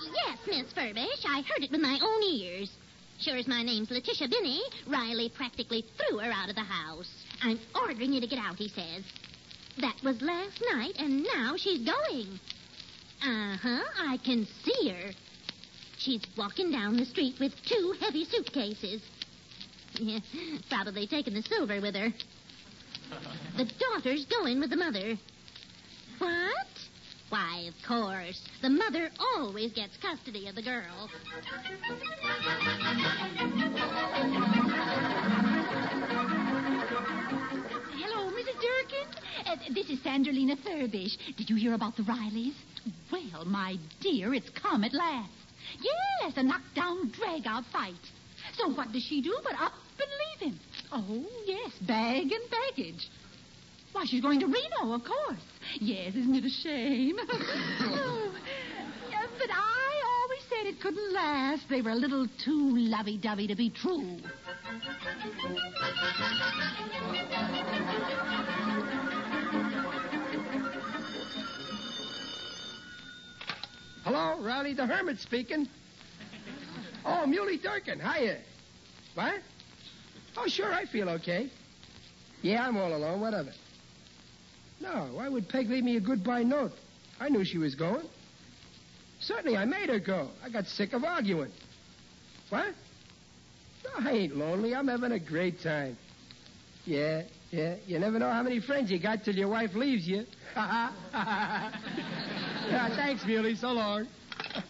Yes, 0.00 0.38
Miss 0.46 0.72
Furbish, 0.72 1.24
I 1.26 1.42
heard 1.42 1.62
it 1.62 1.70
with 1.70 1.80
my 1.80 1.98
own 2.02 2.22
ears. 2.22 2.70
Sure 3.20 3.36
as 3.36 3.46
my 3.46 3.62
name's 3.62 3.90
Letitia 3.90 4.28
Binney, 4.28 4.60
Riley 4.86 5.30
practically 5.34 5.84
threw 5.96 6.18
her 6.18 6.32
out 6.32 6.48
of 6.48 6.56
the 6.56 6.62
house. 6.62 7.08
I'm 7.42 7.60
ordering 7.74 8.12
you 8.12 8.20
to 8.20 8.26
get 8.26 8.38
out, 8.38 8.56
he 8.56 8.68
says. 8.68 9.04
That 9.80 9.96
was 10.02 10.20
last 10.20 10.62
night, 10.72 10.94
and 10.98 11.22
now 11.22 11.54
she's 11.56 11.86
going. 11.86 12.40
Uh 13.24 13.56
huh, 13.56 13.82
I 14.00 14.18
can 14.22 14.46
see 14.64 14.90
her. 14.90 15.10
She's 15.96 16.20
walking 16.36 16.70
down 16.70 16.98
the 16.98 17.06
street 17.06 17.36
with 17.40 17.52
two 17.64 17.94
heavy 17.98 18.26
suitcases. 18.26 19.00
Yeah, 19.94 20.18
probably 20.68 21.06
taking 21.06 21.32
the 21.32 21.42
silver 21.42 21.80
with 21.80 21.94
her. 21.94 22.08
The 23.56 23.70
daughter's 23.78 24.24
going 24.24 24.58
with 24.58 24.70
the 24.70 24.76
mother. 24.76 25.16
What? 26.18 26.66
Why, 27.28 27.68
of 27.68 27.74
course. 27.86 28.40
The 28.62 28.70
mother 28.70 29.10
always 29.36 29.72
gets 29.72 29.96
custody 29.98 30.48
of 30.48 30.56
the 30.56 30.62
girl. 30.62 31.08
Uh, 39.46 39.56
this 39.74 39.88
is 39.88 39.98
Sandrelina 40.00 40.56
Furbish. 40.62 41.16
Did 41.36 41.48
you 41.48 41.56
hear 41.56 41.74
about 41.74 41.96
the 41.96 42.02
Rileys? 42.02 42.54
Well, 43.10 43.44
my 43.46 43.76
dear, 44.00 44.34
it's 44.34 44.48
come 44.50 44.84
at 44.84 44.92
last. 44.92 45.30
Yes, 45.80 46.34
a 46.36 46.42
knockdown, 46.42 47.10
drag-out 47.10 47.64
fight. 47.72 47.94
So 48.58 48.68
what 48.74 48.92
does 48.92 49.02
she 49.02 49.22
do 49.22 49.36
but 49.42 49.54
up 49.54 49.72
and 49.98 50.10
leave 50.42 50.52
him? 50.52 50.60
Oh, 50.92 51.24
yes, 51.46 51.72
bag 51.86 52.30
and 52.30 52.50
baggage. 52.50 53.08
Why, 53.92 54.04
she's 54.06 54.20
going 54.20 54.40
to 54.40 54.46
Reno, 54.46 54.94
of 54.94 55.02
course. 55.04 55.38
Yes, 55.80 56.14
isn't 56.14 56.34
it 56.34 56.44
a 56.44 56.50
shame? 56.50 57.16
oh, 57.28 58.34
yeah, 59.10 59.26
but 59.38 59.50
I 59.50 60.02
always 60.22 60.42
said 60.48 60.66
it 60.66 60.80
couldn't 60.82 61.12
last. 61.14 61.62
They 61.70 61.80
were 61.80 61.90
a 61.90 61.96
little 61.96 62.26
too 62.44 62.76
lovey-dovey 62.76 63.46
to 63.46 63.56
be 63.56 63.70
true. 63.70 64.18
Hello, 74.04 74.38
Riley 74.42 74.74
the 74.74 74.84
Hermit 74.86 75.18
speaking. 75.18 75.66
Oh, 77.06 77.26
Muley 77.26 77.56
Durkin, 77.56 77.98
hiya. 77.98 78.36
What? 79.14 79.40
Oh, 80.36 80.46
sure, 80.46 80.70
I 80.70 80.84
feel 80.84 81.08
okay. 81.08 81.50
Yeah, 82.42 82.66
I'm 82.66 82.76
all 82.76 82.94
alone. 82.94 83.22
What 83.22 83.32
of 83.32 83.46
it? 83.46 83.54
No, 84.78 85.08
why 85.14 85.28
would 85.28 85.48
Peg 85.48 85.70
leave 85.70 85.84
me 85.84 85.96
a 85.96 86.00
goodbye 86.00 86.42
note? 86.42 86.72
I 87.18 87.30
knew 87.30 87.44
she 87.46 87.56
was 87.56 87.74
going. 87.74 88.06
Certainly, 89.20 89.56
I 89.56 89.64
made 89.64 89.88
her 89.88 90.00
go. 90.00 90.28
I 90.44 90.50
got 90.50 90.66
sick 90.66 90.92
of 90.92 91.02
arguing. 91.04 91.52
What? 92.50 92.74
No, 93.84 93.90
I 94.10 94.12
ain't 94.12 94.36
lonely. 94.36 94.74
I'm 94.74 94.88
having 94.88 95.12
a 95.12 95.18
great 95.18 95.62
time. 95.62 95.96
Yeah, 96.84 97.22
yeah. 97.50 97.76
You 97.86 97.98
never 97.98 98.18
know 98.18 98.30
how 98.30 98.42
many 98.42 98.60
friends 98.60 98.90
you 98.90 98.98
got 98.98 99.24
till 99.24 99.34
your 99.34 99.48
wife 99.48 99.74
leaves 99.74 100.06
you. 100.06 100.26
yeah, 100.56 100.90
thanks, 102.96 103.24
Muley. 103.26 103.56
So 103.56 103.72
long. 103.72 104.06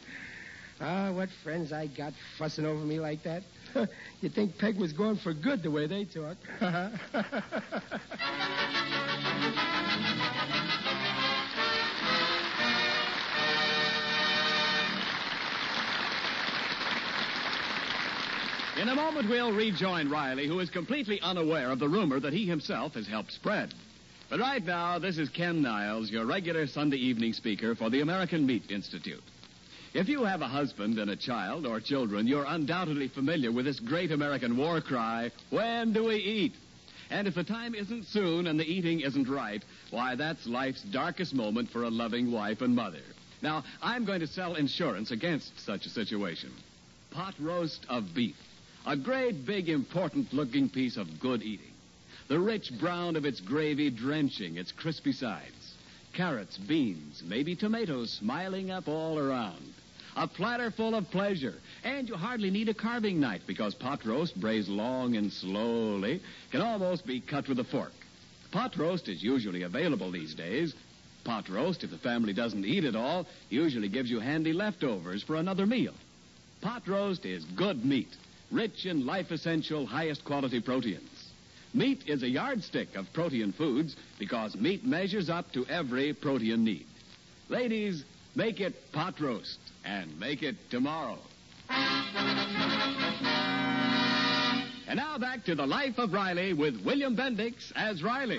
Ah, 0.81 1.13
what 1.13 1.29
friends 1.45 1.73
I 1.73 1.87
got 1.87 2.13
fussing 2.37 2.67
over 2.67 2.85
me 2.85 2.99
like 2.99 3.23
that. 3.23 3.45
You'd 4.21 4.35
think 4.35 4.59
Peg 4.59 4.77
was 4.77 4.93
going 4.93 5.17
for 5.17 5.33
good 5.33 5.63
the 5.63 5.71
way 5.71 5.87
they 5.87 6.05
talk. 6.05 6.37
In 18.77 18.89
a 18.89 18.95
moment, 18.95 19.31
we'll 19.31 19.53
rejoin 19.53 20.11
Riley, 20.11 20.49
who 20.49 20.59
is 20.59 20.69
completely 20.71 21.21
unaware 21.21 21.71
of 21.71 21.79
the 21.79 21.89
rumor 21.89 22.19
that 22.19 22.33
he 22.33 22.47
himself 22.47 22.95
has 22.95 23.07
helped 23.07 23.31
spread. 23.33 23.73
But 24.35 24.41
right 24.41 24.67
now, 24.67 24.99
this 24.99 25.17
is 25.17 25.29
Ken 25.29 25.63
Niles, 25.63 26.11
your 26.11 26.27
regular 26.27 26.67
Sunday 26.67 26.97
evening 26.97 27.35
speaker 27.35 27.77
for 27.77 27.89
the 27.89 28.01
American 28.01 28.45
Meat 28.45 28.69
Institute. 28.69 29.23
If 29.93 30.09
you 30.09 30.25
have 30.25 30.43
a 30.43 30.49
husband 30.49 30.99
and 30.99 31.09
a 31.09 31.15
child 31.15 31.69
or 31.69 31.79
children, 31.79 32.27
you're 32.27 32.45
undoubtedly 32.45 33.07
familiar 33.07 33.53
with 33.53 33.65
this 33.65 33.79
great 33.79 34.11
American 34.11 34.57
war 34.57 34.81
cry, 34.81 35.31
When 35.51 35.93
do 35.93 36.07
we 36.07 36.17
eat? 36.17 36.55
And 37.11 37.29
if 37.29 37.37
the 37.37 37.45
time 37.45 37.77
isn't 37.77 38.07
soon 38.07 38.49
and 38.49 38.59
the 38.59 38.65
eating 38.65 39.03
isn't 39.03 39.29
right, 39.29 39.65
why, 39.93 40.17
that's 40.17 40.49
life's 40.49 40.83
darkest 40.83 41.33
moment 41.33 41.71
for 41.71 41.85
a 41.85 41.89
loving 41.89 42.33
wife 42.33 42.61
and 42.61 42.75
mother. 42.75 43.05
Now, 43.41 43.63
I'm 43.81 44.05
going 44.05 44.19
to 44.19 44.27
sell 44.27 44.57
insurance 44.57 45.13
against 45.13 45.61
such 45.61 45.87
a 45.87 45.91
situation. 45.91 46.51
Pot 47.13 47.35
roast 47.39 47.87
of 47.89 48.13
beef. 48.17 48.35
A 48.85 48.97
great, 48.97 49.47
big, 49.47 49.69
important 49.69 50.33
looking 50.33 50.69
piece 50.69 50.97
of 50.97 51.21
good 51.21 51.45
eating. 51.45 51.74
The 52.27 52.41
rich 52.41 52.71
brown 52.81 53.17
of 53.17 53.27
its 53.27 53.41
gravy 53.41 53.91
drenching 53.91 54.57
its 54.57 54.73
crispy 54.73 55.13
sides. 55.13 55.75
Carrots, 56.15 56.57
beans, 56.57 57.23
maybe 57.27 57.55
tomatoes 57.55 58.11
smiling 58.13 58.71
up 58.71 58.89
all 58.89 59.19
around. 59.19 59.75
A 60.17 60.27
platter 60.27 60.71
full 60.71 60.95
of 60.95 61.11
pleasure. 61.11 61.57
And 61.83 62.09
you 62.09 62.15
hardly 62.15 62.51
need 62.51 62.69
a 62.69 62.75
carving 62.75 63.21
knife 63.21 63.43
because 63.47 63.75
pot 63.75 64.07
roast, 64.07 64.41
braised 64.41 64.69
long 64.69 65.17
and 65.17 65.31
slowly, 65.31 66.23
can 66.51 66.63
almost 66.63 67.07
be 67.07 67.21
cut 67.21 67.49
with 67.49 67.59
a 67.59 67.65
fork. 67.65 67.93
Pot 68.53 68.77
roast 68.79 69.09
is 69.09 69.23
usually 69.23 69.63
available 69.63 70.11
these 70.11 70.35
days. 70.35 70.75
Pot 71.25 71.49
roast, 71.51 71.85
if 71.85 71.91
the 71.91 71.99
family 71.99 72.33
doesn't 72.33 72.65
eat 72.65 72.85
it 72.85 72.97
all, 72.97 73.27
usually 73.51 73.89
gives 73.89 74.11
you 74.11 74.21
handy 74.21 74.53
leftovers 74.53 75.23
for 75.23 75.37
another 75.37 75.67
meal. 75.67 75.95
Pot 76.63 76.87
roast 76.87 77.27
is 77.27 77.45
good 77.45 77.85
meat, 77.85 78.17
rich 78.51 78.87
in 78.87 79.05
life 79.05 79.31
essential, 79.31 79.85
highest 79.85 80.25
quality 80.25 80.61
proteins. 80.61 81.14
Meat 81.75 82.05
is 82.07 82.23
a 82.23 82.29
yardstick 82.29 82.95
of 82.95 83.13
protein 83.13 83.53
foods 83.53 83.97
because 84.21 84.55
meat 84.55 84.87
measures 84.87 85.29
up 85.29 85.51
to 85.53 85.67
every 85.67 86.13
protein 86.13 86.63
need. 86.65 86.87
Ladies, 87.49 88.05
make 88.37 88.61
it 88.61 88.93
pot 88.93 89.21
roast 89.21 89.59
and 89.85 90.19
make 90.21 90.45
it 90.45 90.55
tomorrow. 90.71 91.19
And 94.87 94.97
now 94.97 95.19
back 95.19 95.45
to 95.47 95.57
the 95.57 95.67
life 95.67 95.99
of 95.99 96.13
Riley 96.13 96.53
with 96.53 96.81
William 96.85 97.17
Bendix 97.17 97.73
as 97.75 98.05
Riley. 98.05 98.39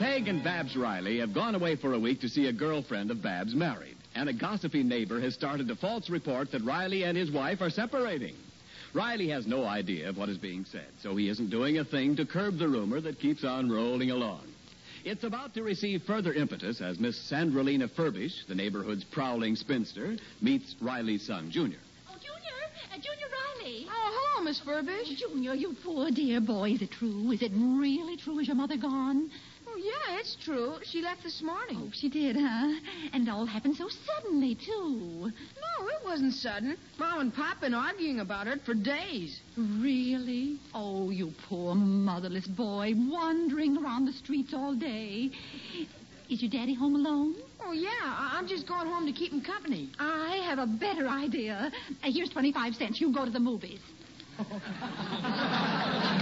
Peg 0.00 0.26
and 0.26 0.42
Babs 0.42 0.76
Riley 0.76 1.18
have 1.20 1.32
gone 1.32 1.54
away 1.54 1.76
for 1.76 1.92
a 1.92 1.98
week 1.98 2.22
to 2.22 2.28
see 2.28 2.46
a 2.46 2.52
girlfriend 2.52 3.12
of 3.12 3.22
Babs 3.22 3.54
married. 3.54 3.96
And 4.16 4.28
a 4.28 4.32
gossipy 4.32 4.82
neighbor 4.82 5.20
has 5.20 5.34
started 5.34 5.70
a 5.70 5.76
false 5.76 6.10
report 6.10 6.50
that 6.50 6.64
Riley 6.64 7.04
and 7.04 7.16
his 7.16 7.30
wife 7.30 7.60
are 7.60 7.70
separating. 7.70 8.34
Riley 8.92 9.28
has 9.28 9.46
no 9.46 9.64
idea 9.64 10.08
of 10.08 10.16
what 10.16 10.28
is 10.28 10.38
being 10.38 10.64
said, 10.64 10.88
so 11.00 11.14
he 11.14 11.28
isn't 11.28 11.50
doing 11.50 11.78
a 11.78 11.84
thing 11.84 12.16
to 12.16 12.26
curb 12.26 12.58
the 12.58 12.68
rumor 12.68 13.00
that 13.00 13.20
keeps 13.20 13.44
on 13.44 13.70
rolling 13.70 14.10
along. 14.10 14.46
It's 15.04 15.24
about 15.24 15.54
to 15.54 15.62
receive 15.62 16.02
further 16.02 16.32
impetus 16.32 16.80
as 16.80 16.98
Miss 16.98 17.16
Sandrelina 17.30 17.88
Furbish, 17.88 18.46
the 18.48 18.54
neighborhood's 18.54 19.04
prowling 19.04 19.56
spinster, 19.56 20.16
meets 20.42 20.74
Riley's 20.80 21.26
son, 21.26 21.50
Junior. 21.50 21.78
Oh, 22.08 22.14
Junior! 22.14 22.92
Uh, 22.92 22.96
Junior 22.96 23.26
Riley! 23.62 23.86
Oh, 23.88 24.34
hello, 24.34 24.44
Miss 24.44 24.60
Furbish. 24.60 25.16
Junior, 25.16 25.54
you 25.54 25.74
poor 25.84 26.10
dear 26.10 26.40
boy. 26.40 26.72
Is 26.72 26.82
it 26.82 26.90
true? 26.90 27.30
Is 27.30 27.40
it 27.42 27.52
really 27.54 28.16
true? 28.16 28.40
Is 28.40 28.48
your 28.48 28.56
mother 28.56 28.76
gone? 28.76 29.30
Oh, 29.72 29.76
yeah, 29.76 30.18
it's 30.18 30.36
true. 30.44 30.74
She 30.82 31.00
left 31.00 31.22
this 31.22 31.42
morning. 31.42 31.76
Oh, 31.80 31.90
she 31.92 32.08
did, 32.08 32.34
huh? 32.36 32.74
And 33.12 33.28
it 33.28 33.30
all 33.30 33.46
happened 33.46 33.76
so 33.76 33.88
suddenly, 33.88 34.56
too. 34.56 35.30
No, 35.30 35.86
it 35.88 36.04
wasn't 36.04 36.32
sudden. 36.34 36.76
Mom 36.98 37.20
and 37.20 37.32
Pop 37.34 37.60
been 37.60 37.72
arguing 37.74 38.18
about 38.20 38.48
it 38.48 38.60
for 38.66 38.74
days. 38.74 39.40
Really? 39.56 40.58
Oh, 40.74 41.10
you 41.10 41.32
poor 41.48 41.74
motherless 41.76 42.48
boy, 42.48 42.94
wandering 42.96 43.76
around 43.76 44.06
the 44.06 44.12
streets 44.12 44.52
all 44.54 44.74
day. 44.74 45.30
Is 46.28 46.42
your 46.42 46.50
daddy 46.50 46.74
home 46.74 46.96
alone? 46.96 47.36
Oh, 47.64 47.72
yeah, 47.72 47.88
I- 48.02 48.36
I'm 48.38 48.48
just 48.48 48.66
going 48.66 48.88
home 48.88 49.06
to 49.06 49.12
keep 49.12 49.32
him 49.32 49.40
company. 49.40 49.90
I 50.00 50.40
have 50.48 50.58
a 50.58 50.66
better 50.66 51.06
idea. 51.06 51.70
Uh, 52.02 52.10
here's 52.10 52.30
25 52.30 52.74
cents. 52.74 53.00
You 53.00 53.12
go 53.12 53.24
to 53.24 53.30
the 53.30 53.40
movies. 53.40 53.78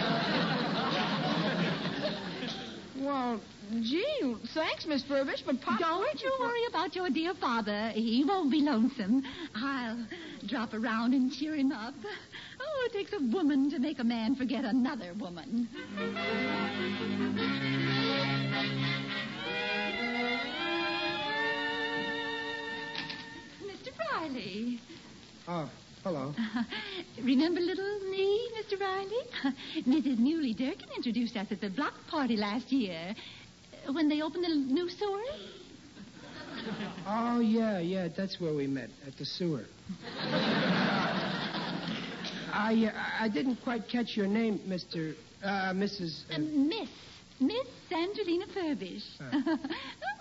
Well, 3.09 3.41
gee, 3.81 4.37
thanks, 4.53 4.85
Miss 4.85 5.03
Furbish, 5.03 5.43
but 5.47 5.63
Pop... 5.63 5.81
Don't 5.81 6.23
you 6.23 6.31
worry 6.39 6.67
about 6.69 6.95
your 6.95 7.09
dear 7.09 7.33
father. 7.33 7.89
He 7.95 8.23
won't 8.23 8.51
be 8.51 8.61
lonesome. 8.61 9.25
I'll 9.55 10.07
drop 10.47 10.75
around 10.75 11.15
and 11.15 11.33
cheer 11.33 11.55
him 11.55 11.73
up. 11.73 11.95
Oh, 12.61 12.87
it 12.87 12.93
takes 12.93 13.15
a 13.15 13.25
woman 13.33 13.71
to 13.71 13.79
make 13.79 13.99
a 13.99 14.05
man 14.05 14.35
forget 14.35 14.67
another 14.67 15.15
woman. 15.19 15.69
Mr. 23.65 23.91
Riley. 24.13 24.81
Oh, 25.49 25.71
hello. 26.09 26.35
Remember 27.23 27.61
little 27.61 28.01
me, 28.11 28.49
Mr. 28.59 28.81
Riley? 28.81 29.23
Mrs. 29.87 30.19
Muley 30.19 30.55
Durkin 30.55 30.89
introduced 30.97 31.37
us 31.37 31.47
at 31.51 31.61
the 31.61 31.69
block 31.69 31.93
party 32.11 32.35
last 32.35 32.73
year 32.73 33.15
uh, 33.87 33.93
when 33.93 34.09
they 34.09 34.23
opened 34.23 34.45
the 34.45 34.49
new 34.49 34.89
sewer. 34.89 35.23
Oh, 37.07 37.41
yeah, 37.41 37.79
yeah, 37.79 38.09
that's 38.15 38.39
where 38.41 38.53
we 38.53 38.67
met, 38.67 38.91
at 39.07 39.17
the 39.17 39.25
sewer. 39.25 39.65
I, 42.53 42.93
uh, 42.93 43.23
I 43.25 43.29
didn't 43.33 43.57
quite 43.63 43.89
catch 43.89 44.17
your 44.17 44.27
name, 44.27 44.59
Mr. 44.67 45.15
Uh, 45.43 45.73
Mrs. 45.73 46.25
Uh, 46.31 46.39
Miss. 46.39 46.89
Miss 47.41 47.67
Angelina 47.91 48.47
Furbish. 48.55 49.05
oh, 49.23 49.59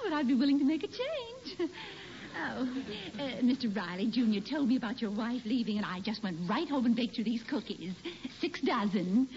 but 0.04 0.14
I'd 0.14 0.28
be 0.28 0.36
willing 0.36 0.60
to 0.60 0.66
make 0.66 0.84
a 0.84 0.88
change. 0.88 1.72
Oh, 2.40 2.68
uh, 3.20 3.22
Mr. 3.42 3.76
Riley 3.76 4.08
Jr. 4.08 4.48
told 4.48 4.68
me 4.68 4.78
about 4.78 5.02
your 5.02 5.12
wife 5.12 5.42
leaving, 5.46 5.78
and 5.78 5.86
I 5.86 6.00
just 6.02 6.24
went 6.24 6.38
right 6.50 6.68
home 6.68 6.86
and 6.86 6.96
baked 6.96 7.18
you 7.18 7.24
these 7.24 7.44
cookies. 7.44 7.94
Six 8.40 8.62
dozen. 8.62 9.28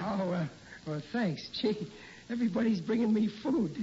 Oh, 0.00 0.32
uh, 0.32 0.46
well, 0.86 1.02
thanks. 1.12 1.48
Gee, 1.60 1.90
everybody's 2.28 2.80
bringing 2.80 3.12
me 3.12 3.28
food. 3.42 3.76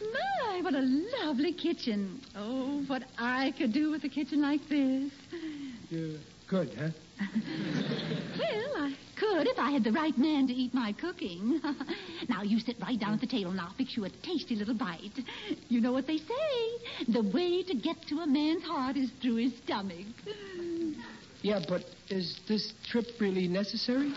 My, 0.00 0.60
what 0.60 0.74
a 0.74 0.82
lovely 1.24 1.52
kitchen. 1.52 2.20
Oh, 2.36 2.82
what 2.86 3.04
I 3.18 3.52
could 3.56 3.72
do 3.72 3.90
with 3.90 4.04
a 4.04 4.08
kitchen 4.08 4.42
like 4.42 4.60
this. 4.68 5.10
You're 5.88 6.18
good, 6.48 6.70
huh? 6.78 6.88
well, 8.38 8.82
I 8.82 8.94
could 9.18 9.46
if 9.46 9.58
I 9.58 9.70
had 9.70 9.84
the 9.84 9.92
right 9.92 10.16
man 10.16 10.46
to 10.46 10.52
eat 10.52 10.74
my 10.74 10.92
cooking. 10.92 11.60
now, 12.28 12.42
you 12.42 12.58
sit 12.60 12.76
right 12.80 12.98
down 12.98 13.14
at 13.14 13.20
the 13.20 13.26
table 13.26 13.50
and 13.50 13.60
I'll 13.60 13.74
fix 13.76 13.96
you 13.96 14.04
a 14.04 14.10
tasty 14.22 14.54
little 14.54 14.74
bite. 14.74 15.18
You 15.68 15.80
know 15.80 15.92
what 15.92 16.06
they 16.06 16.18
say. 16.18 17.04
The 17.08 17.22
way 17.22 17.62
to 17.62 17.74
get 17.74 17.96
to 18.08 18.20
a 18.20 18.26
man's 18.26 18.64
heart 18.64 18.96
is 18.96 19.10
through 19.22 19.36
his 19.36 19.52
stomach. 19.64 20.06
Yeah, 21.42 21.60
but 21.68 21.84
is 22.10 22.40
this 22.48 22.72
trip 22.90 23.06
really 23.20 23.48
necessary? 23.48 24.12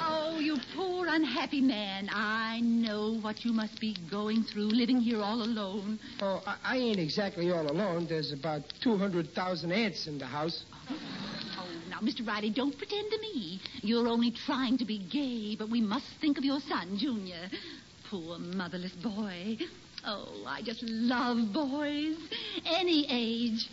oh, 0.00 0.38
you 0.40 0.56
poor 0.74 1.01
unhappy 1.12 1.60
man. 1.60 2.08
I 2.10 2.60
know 2.60 3.18
what 3.20 3.44
you 3.44 3.52
must 3.52 3.78
be 3.78 3.94
going 4.10 4.44
through 4.44 4.68
living 4.68 4.98
here 4.98 5.20
all 5.20 5.42
alone. 5.42 5.98
Oh, 6.22 6.42
I, 6.46 6.56
I 6.64 6.76
ain't 6.78 6.98
exactly 6.98 7.50
all 7.50 7.70
alone. 7.70 8.06
There's 8.08 8.32
about 8.32 8.62
200,000 8.82 9.70
ants 9.70 10.06
in 10.06 10.18
the 10.18 10.24
house. 10.24 10.64
Oh, 10.88 11.68
now, 11.90 11.98
Mr. 12.00 12.26
Riley, 12.26 12.50
don't 12.50 12.76
pretend 12.76 13.10
to 13.10 13.18
me. 13.20 13.60
You're 13.82 14.08
only 14.08 14.30
trying 14.46 14.78
to 14.78 14.86
be 14.86 14.98
gay, 14.98 15.54
but 15.54 15.68
we 15.68 15.82
must 15.82 16.06
think 16.22 16.38
of 16.38 16.44
your 16.44 16.60
son, 16.60 16.96
Junior. 16.98 17.48
Poor 18.08 18.38
motherless 18.38 18.92
boy. 18.92 19.58
Oh, 20.06 20.44
I 20.46 20.62
just 20.62 20.82
love 20.82 21.52
boys. 21.52 22.16
Any 22.64 23.06
age. 23.10 23.68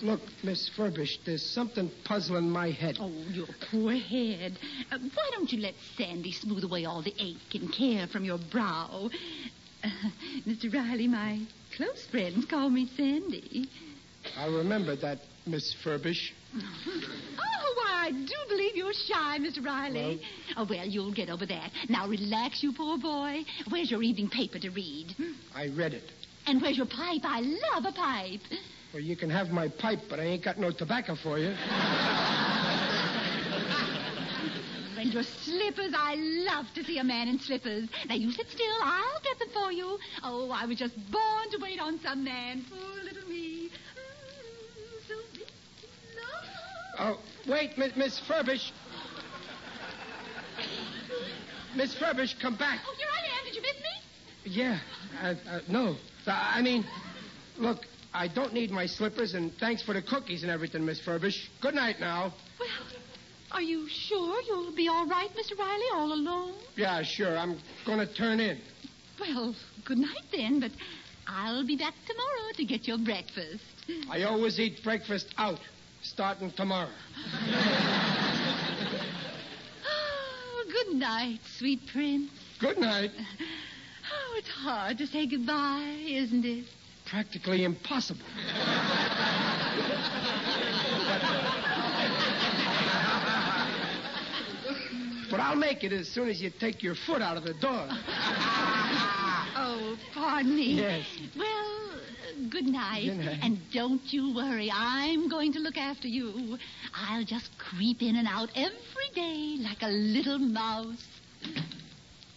Look, 0.00 0.20
Miss 0.44 0.70
Furbish, 0.76 1.18
there's 1.26 1.44
something 1.44 1.90
puzzling 2.04 2.48
my 2.50 2.70
head. 2.70 2.98
Oh, 3.00 3.10
your 3.32 3.46
poor 3.70 3.92
head. 3.94 4.56
Uh, 4.92 4.98
why 5.14 5.30
don't 5.32 5.50
you 5.52 5.60
let 5.60 5.74
Sandy 5.96 6.32
smooth 6.32 6.64
away 6.64 6.84
all 6.84 7.02
the 7.02 7.14
ache 7.18 7.54
and 7.54 7.72
care 7.72 8.06
from 8.06 8.24
your 8.24 8.38
brow? 8.50 9.10
Uh, 9.82 9.88
Mr. 10.46 10.72
Riley, 10.72 11.08
my 11.08 11.40
close 11.76 12.06
friends 12.10 12.44
call 12.44 12.70
me 12.70 12.88
Sandy. 12.96 13.68
I'll 14.36 14.52
remember 14.56 14.94
that, 14.96 15.18
Miss 15.46 15.74
Furbish. 15.84 16.32
Oh, 17.60 17.74
why, 17.76 18.06
I 18.06 18.10
do 18.12 18.34
believe 18.48 18.76
you're 18.76 18.92
shy, 18.92 19.38
Mr. 19.38 19.64
Riley. 19.64 20.20
Oh, 20.56 20.66
well, 20.68 20.86
you'll 20.86 21.12
get 21.12 21.28
over 21.28 21.44
that. 21.44 21.70
Now, 21.88 22.08
relax, 22.08 22.62
you 22.62 22.72
poor 22.72 22.96
boy. 22.96 23.42
Where's 23.68 23.90
your 23.90 24.02
evening 24.02 24.30
paper 24.30 24.58
to 24.60 24.70
read? 24.70 25.14
I 25.54 25.68
read 25.68 25.92
it. 25.92 26.04
And 26.46 26.62
where's 26.62 26.76
your 26.76 26.86
pipe? 26.86 27.22
I 27.24 27.40
love 27.40 27.84
a 27.84 27.92
pipe. 27.92 28.40
Well, 28.92 29.02
you 29.02 29.16
can 29.16 29.28
have 29.28 29.50
my 29.50 29.68
pipe, 29.68 30.00
but 30.08 30.18
I 30.18 30.24
ain't 30.24 30.42
got 30.42 30.58
no 30.58 30.70
tobacco 30.70 31.14
for 31.14 31.38
you. 31.38 31.54
And 34.98 35.12
your 35.12 35.22
slippers. 35.22 35.92
I 35.94 36.14
love 36.16 36.66
to 36.74 36.82
see 36.82 36.98
a 36.98 37.04
man 37.04 37.28
in 37.28 37.38
slippers. 37.38 37.88
Now, 38.08 38.14
you 38.14 38.32
sit 38.32 38.48
still. 38.48 38.76
I'll 38.82 39.20
get 39.22 39.38
them 39.38 39.48
for 39.52 39.70
you. 39.70 39.98
Oh, 40.24 40.50
I 40.50 40.64
was 40.64 40.78
just 40.78 40.94
born 41.10 41.50
to 41.50 41.58
wait 41.60 41.78
on 41.80 42.00
some 42.00 42.24
man. 42.24 42.64
Poor 42.70 43.04
little 43.04 43.28
me. 43.28 43.68
Mm, 43.68 43.70
so 45.06 45.14
big 45.34 45.42
in. 45.42 45.48
Oh, 46.98 47.20
wait, 47.46 47.76
Miss, 47.76 47.94
Miss 47.94 48.20
Furbish. 48.20 48.72
Miss 51.76 51.94
Furbish, 51.94 52.34
come 52.40 52.56
back. 52.56 52.80
Oh, 52.88 52.94
here 52.96 53.06
I 53.12 53.38
am. 53.38 53.44
Did 53.44 53.54
you 53.54 53.62
miss 53.62 53.74
me? 53.74 53.90
Yeah, 54.44 54.78
uh, 55.22 55.34
uh, 55.48 55.60
no. 55.68 55.96
I 56.26 56.62
mean, 56.62 56.84
look, 57.58 57.86
I 58.12 58.28
don't 58.28 58.52
need 58.52 58.70
my 58.70 58.86
slippers, 58.86 59.34
and 59.34 59.52
thanks 59.58 59.82
for 59.82 59.92
the 59.94 60.02
cookies 60.02 60.42
and 60.42 60.50
everything, 60.50 60.84
Miss 60.84 61.00
Furbish. 61.00 61.48
Good 61.60 61.74
night 61.74 62.00
now. 62.00 62.32
Well, 62.58 62.68
are 63.52 63.62
you 63.62 63.88
sure 63.88 64.40
you'll 64.42 64.74
be 64.74 64.88
all 64.88 65.06
right, 65.06 65.30
Mr. 65.30 65.58
Riley, 65.58 65.86
all 65.94 66.12
alone? 66.12 66.54
Yeah, 66.76 67.02
sure. 67.02 67.36
I'm 67.36 67.58
going 67.86 67.98
to 67.98 68.14
turn 68.14 68.40
in. 68.40 68.58
Well, 69.20 69.54
good 69.84 69.98
night 69.98 70.24
then, 70.32 70.60
but 70.60 70.70
I'll 71.26 71.66
be 71.66 71.76
back 71.76 71.94
tomorrow 72.06 72.52
to 72.54 72.64
get 72.64 72.86
your 72.86 72.98
breakfast. 72.98 73.64
I 74.10 74.22
always 74.24 74.58
eat 74.58 74.82
breakfast 74.82 75.34
out, 75.36 75.60
starting 76.02 76.50
tomorrow. 76.52 76.90
Oh, 79.86 80.64
good 80.70 80.96
night, 80.96 81.40
sweet 81.58 81.80
prince. 81.92 82.30
Good 82.60 82.78
night. 82.78 83.10
Oh, 83.16 84.34
it's 84.38 84.48
hard 84.48 84.98
to 84.98 85.06
say 85.06 85.26
goodbye, 85.26 86.04
isn't 86.06 86.44
it? 86.44 86.64
Practically 87.10 87.64
impossible. 87.64 88.20
but 95.30 95.40
I'll 95.40 95.56
make 95.56 95.84
it 95.84 95.92
as 95.92 96.08
soon 96.08 96.28
as 96.28 96.40
you 96.40 96.50
take 96.60 96.82
your 96.82 96.94
foot 96.94 97.22
out 97.22 97.36
of 97.36 97.44
the 97.44 97.54
door. 97.54 97.88
Oh, 99.60 99.96
pardon 100.14 100.54
me. 100.54 100.74
Yes. 100.74 101.04
Well, 101.36 101.90
good 102.48 102.64
night. 102.66 103.06
Good 103.06 103.16
night. 103.16 103.38
And 103.42 103.58
don't 103.72 104.00
you 104.06 104.32
worry. 104.32 104.70
I'm 104.72 105.28
going 105.28 105.52
to 105.54 105.58
look 105.58 105.76
after 105.76 106.06
you. 106.06 106.56
I'll 106.94 107.24
just 107.24 107.50
creep 107.58 108.00
in 108.00 108.14
and 108.14 108.28
out 108.28 108.50
every 108.54 109.10
day 109.14 109.56
like 109.60 109.82
a 109.82 109.88
little 109.88 110.38
mouse. 110.38 111.04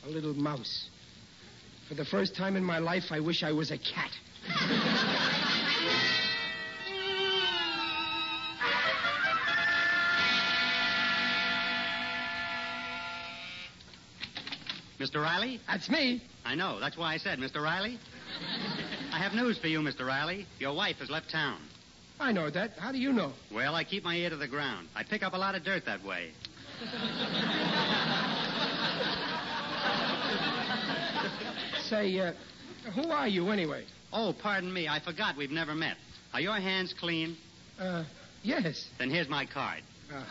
A 0.03 0.10
little 0.10 0.34
mouse. 0.34 0.89
For 1.88 1.93
the 1.93 2.05
first 2.05 2.36
time 2.36 2.55
in 2.55 2.63
my 2.63 2.79
life, 2.79 3.12
I 3.12 3.19
wish 3.19 3.43
I 3.43 3.51
was 3.51 3.69
a 3.69 3.77
cat. 3.77 4.12
Mr. 15.01 15.21
Riley? 15.21 15.60
That's 15.67 15.89
me. 15.89 16.21
I 16.45 16.56
know. 16.56 16.80
That's 16.80 16.95
why 16.95 17.13
I 17.13 17.17
said, 17.17 17.39
Mr. 17.39 17.62
Riley. 17.62 17.97
I 19.12 19.17
have 19.17 19.34
news 19.34 19.58
for 19.58 19.67
you, 19.67 19.80
Mr. 19.80 20.06
Riley. 20.06 20.45
Your 20.60 20.73
wife 20.75 20.97
has 20.97 21.10
left 21.10 21.32
town. 21.32 21.60
I 22.19 22.32
know 22.32 22.49
that. 22.51 22.77
How 22.77 22.91
do 22.91 22.99
you 22.99 23.12
know? 23.12 23.34
Well, 23.51 23.73
I 23.73 23.84
keep 23.84 24.04
my 24.04 24.15
ear 24.15 24.30
to 24.30 24.36
the 24.36 24.47
ground. 24.47 24.88
I 24.95 25.04
pick 25.04 25.23
up 25.23 25.34
a 25.34 25.38
lot 25.38 25.56
of 25.56 25.63
dirt 25.63 25.86
that 25.86 26.04
way. 26.06 26.32
Say, 31.89 32.19
uh, 32.19 32.34
who 32.93 33.10
are 33.10 33.27
you 33.27 33.49
anyway? 33.49 33.86
Oh, 34.13 34.34
pardon 34.41 34.71
me. 34.74 34.88
I 34.88 35.00
forgot 35.00 35.38
we've 35.38 35.52
never 35.52 35.74
met. 35.74 35.95
Are 36.34 36.41
your 36.41 36.56
hands 36.56 36.93
clean? 37.00 37.38
Uh, 37.80 38.04
yes. 38.43 38.88
Then 39.00 39.10
here's 39.10 39.30
my 39.30 39.45
card. 39.45 39.82
Uh, 40.13 40.24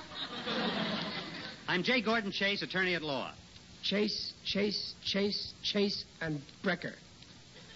I'm 1.69 1.83
J. 1.83 2.03
Gordon 2.03 2.33
Chase, 2.33 2.63
attorney 2.63 2.95
at 2.95 3.03
law. 3.03 3.33
Chase, 3.83 4.35
Chase, 4.45 4.95
Chase, 5.05 5.55
Chase, 5.63 6.05
and 6.21 6.41
Brecker. 6.63 6.93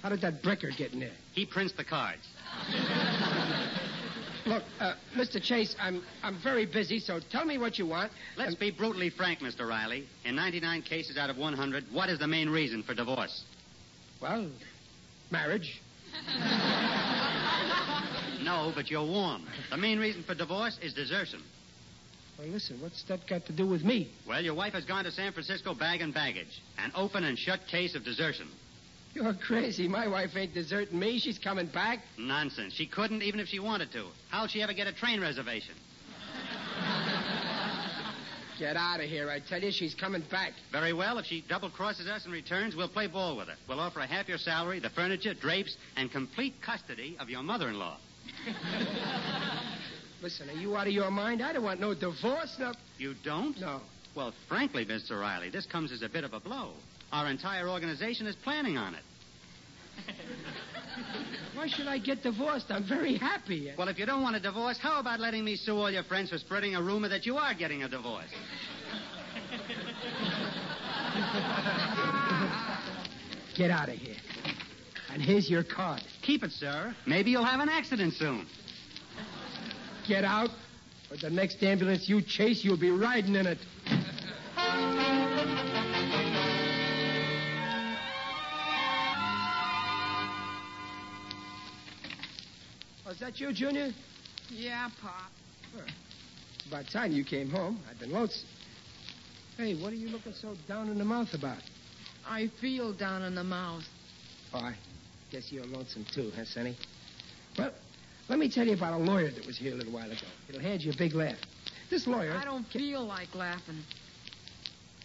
How 0.03 0.11
did 0.11 0.21
that 0.21 0.43
Brecker 0.43 0.77
get 0.77 0.93
in 0.93 1.01
there? 1.01 1.13
He 1.33 1.47
prints 1.47 1.73
the 1.75 1.85
cards. 1.85 2.21
Look, 4.47 4.63
uh, 4.79 4.95
Mr. 5.17 5.43
Chase, 5.43 5.75
I'm 5.81 6.03
I'm 6.23 6.39
very 6.43 6.67
busy, 6.67 6.99
so 6.99 7.19
tell 7.31 7.47
me 7.47 7.57
what 7.57 7.79
you 7.79 7.87
want. 7.87 8.13
Let's 8.37 8.51
and- 8.51 8.59
be 8.59 8.71
brutally 8.71 9.09
frank, 9.09 9.39
Mr. 9.41 9.67
Riley. 9.67 10.07
In 10.27 10.37
99 10.37 10.83
cases 10.83 11.17
out 11.17 11.31
of 11.31 11.39
100, 11.39 11.85
what 11.91 12.11
is 12.11 12.19
the 12.19 12.27
main 12.27 12.51
reason 12.51 12.83
for 12.83 12.93
divorce? 12.93 13.45
Well, 14.21 14.51
marriage. 15.31 15.81
No, 18.45 18.73
but 18.75 18.91
you're 18.91 19.05
warm. 19.07 19.47
The 19.71 19.77
main 19.79 19.99
reason 19.99 20.23
for 20.23 20.35
divorce 20.35 20.79
is 20.83 20.93
desertion. 20.93 21.41
Well, 22.39 22.49
listen, 22.49 22.81
what's 22.81 23.03
that 23.05 23.27
got 23.27 23.47
to 23.47 23.53
do 23.53 23.67
with 23.67 23.83
me? 23.85 24.13
Well, 24.29 24.43
your 24.43 24.55
wife 24.55 24.75
has 24.75 24.85
gone 24.85 25.05
to 25.05 25.11
San 25.11 25.33
Francisco 25.33 25.75
bag 25.75 26.03
and 26.03 26.13
baggage. 26.13 26.61
An 26.79 26.93
open 26.95 27.25
and 27.25 27.39
shut 27.39 27.61
case 27.71 27.95
of 27.95 28.05
desertion. 28.05 28.49
You're 29.15 29.33
crazy. 29.35 29.89
My 29.89 30.09
wife 30.09 30.37
ain't 30.37 30.53
deserting 30.53 30.99
me. 30.99 31.19
She's 31.21 31.39
coming 31.39 31.67
back. 31.69 32.01
Nonsense. 32.19 32.75
She 32.75 32.87
couldn't 32.87 33.23
even 33.23 33.41
if 33.41 33.49
she 33.49 33.61
wanted 33.61 33.93
to. 33.93 34.09
How'll 34.29 34.49
she 34.49 34.61
ever 34.63 34.75
get 34.75 34.89
a 34.89 34.93
train 34.93 35.21
reservation? 35.21 35.75
Get 38.59 38.77
out 38.77 39.01
of 39.01 39.07
here. 39.07 39.31
I 39.31 39.41
tell 39.41 39.61
you, 39.61 39.73
she's 39.73 39.95
coming 39.95 40.23
back. 40.31 40.53
Very 40.71 40.93
well. 40.93 41.19
If 41.19 41.27
she 41.27 41.45
double 41.49 41.71
crosses 41.71 42.07
us 42.07 42.25
and 42.25 42.33
returns, 42.33 42.77
we'll 42.77 42.89
play 42.89 43.09
ball 43.09 43.37
with 43.37 43.49
her. 43.49 43.57
We'll 43.69 43.81
offer 43.81 44.01
her 44.01 44.07
half 44.07 44.29
your 44.29 44.39
salary, 44.39 44.79
the 44.79 44.91
furniture, 44.91 45.35
drapes, 45.35 45.77
and 45.97 46.11
complete 46.11 46.55
custody 46.63 47.17
of 47.19 47.29
your 47.29 47.43
mother 47.43 47.69
in 47.69 47.79
law. 47.79 47.99
Listen, 50.23 50.49
are 50.49 50.55
you 50.55 50.77
out 50.77 50.87
of 50.87 50.93
your 50.93 51.11
mind? 51.11 51.43
I 51.43 51.53
don't 51.53 51.65
want 51.65 51.81
no 51.81 51.95
divorce, 51.95 52.57
no. 52.59 52.73
You 52.97 53.15
don't? 53.25 53.59
No. 53.61 53.81
Well, 54.15 54.33
frankly, 54.49 54.87
Mr. 54.87 55.21
Riley, 55.21 55.51
this 55.51 55.67
comes 55.67 55.91
as 55.91 56.03
a 56.03 56.09
bit 56.09 56.25
of 56.25 56.33
a 56.33 56.41
blow. 56.41 56.73
Our 57.13 57.29
entire 57.29 57.69
organization 57.69 58.27
is 58.27 58.37
planning 58.37 58.79
on 58.79 58.95
it. 58.95 59.03
Why 61.55 61.69
should 61.69 61.87
I 61.87 61.99
get 61.99 62.23
divorced? 62.23 62.67
I'm 62.71 62.85
very 62.85 63.17
happy. 63.17 63.73
Well, 63.77 63.89
if 63.89 63.99
you 63.99 64.07
don't 64.07 64.23
want 64.23 64.37
a 64.37 64.41
divorce, 64.41 64.79
how 64.79 65.01
about 65.01 65.21
letting 65.21 65.45
me 65.45 65.57
sue 65.57 65.77
all 65.77 65.91
your 65.91 66.05
friends 66.05 66.31
for 66.31 66.39
spreading 66.39 66.75
a 66.75 66.83
rumor 66.83 67.09
that 67.09 67.27
you 67.27 67.37
are 67.37 67.55
getting 67.55 67.83
a 67.83 67.89
divorce? 67.89 68.25
Get 73.57 73.71
out 73.71 73.89
of 73.89 73.95
here. 73.95 74.17
And 75.13 75.23
here's 75.23 75.49
your 75.49 75.63
card. 75.63 76.03
Keep 76.23 76.43
it, 76.43 76.51
sir. 76.51 76.93
Maybe 77.07 77.31
you'll 77.31 77.45
have 77.45 77.61
an 77.61 77.69
accident 77.69 78.15
soon. 78.15 78.47
Get 80.09 80.25
out, 80.25 80.51
or 81.11 81.17
the 81.17 81.31
next 81.31 81.63
ambulance 81.63 82.09
you 82.09 82.21
chase, 82.21 82.65
you'll 82.65 82.77
be 82.77 82.91
riding 82.91 83.37
in 83.37 83.47
it. 83.47 83.59
that 93.25 93.41
you, 93.41 93.55
Junior? 93.55 93.91
Yeah, 94.51 94.91
Pop. 95.01 95.31
About 96.69 96.85
time 96.93 97.11
you 97.11 97.25
came 97.25 97.49
home. 97.49 97.81
I've 97.91 97.99
been 97.99 98.13
lonesome. 98.13 98.47
Hey, 99.57 99.81
what 99.81 99.95
are 99.95 99.97
you 99.97 100.09
looking 100.09 100.35
so 100.35 100.55
down 100.69 100.91
in 100.91 100.99
the 100.99 101.07
mouth 101.07 101.33
about? 101.33 101.63
I 102.27 102.51
feel 102.61 102.93
down 102.93 103.23
in 103.23 103.35
the 103.35 103.45
mouth. 103.45 103.85
Oh, 104.53 104.59
I 104.59 104.75
guess 105.33 105.51
you're 105.51 105.65
lonesome 105.65 106.05
too, 106.15 106.33
huh, 106.37 106.45
Sonny? 106.45 106.77
Well, 107.57 107.73
let 108.29 108.39
me 108.39 108.51
tell 108.51 108.67
you 108.67 108.75
about 108.75 109.01
a 109.01 109.03
lawyer 109.03 109.31
that 109.31 109.47
was 109.47 109.57
here 109.57 109.73
a 109.73 109.77
little 109.77 109.93
while 109.93 110.11
ago. 110.11 110.27
It'll 110.51 110.61
hand 110.61 110.83
you 110.83 110.93
a 110.93 110.97
big 110.97 111.15
laugh. 111.15 111.39
This 111.89 112.07
lawyer. 112.07 112.35
I 112.35 112.45
don't 112.45 112.67
feel 112.67 113.07
like 113.07 113.35
laughing. 113.35 113.83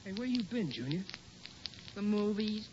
Hey, 0.03 0.12
where 0.12 0.27
you 0.27 0.43
been, 0.43 0.69
Junior? 0.71 1.03
The 1.95 2.01
movies. 2.01 2.67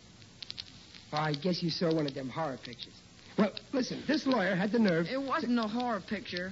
Oh, 1.13 1.17
I 1.17 1.33
guess 1.35 1.63
you 1.63 1.69
saw 1.69 1.93
one 1.93 2.05
of 2.05 2.13
them 2.13 2.27
horror 2.27 2.57
pictures. 2.61 2.95
Well, 3.37 3.51
listen, 3.71 4.03
this 4.07 4.25
lawyer 4.25 4.55
had 4.55 4.71
the 4.71 4.79
nerve. 4.79 5.07
It 5.07 5.21
wasn't 5.21 5.59
a 5.59 5.67
horror 5.67 6.01
picture. 6.01 6.51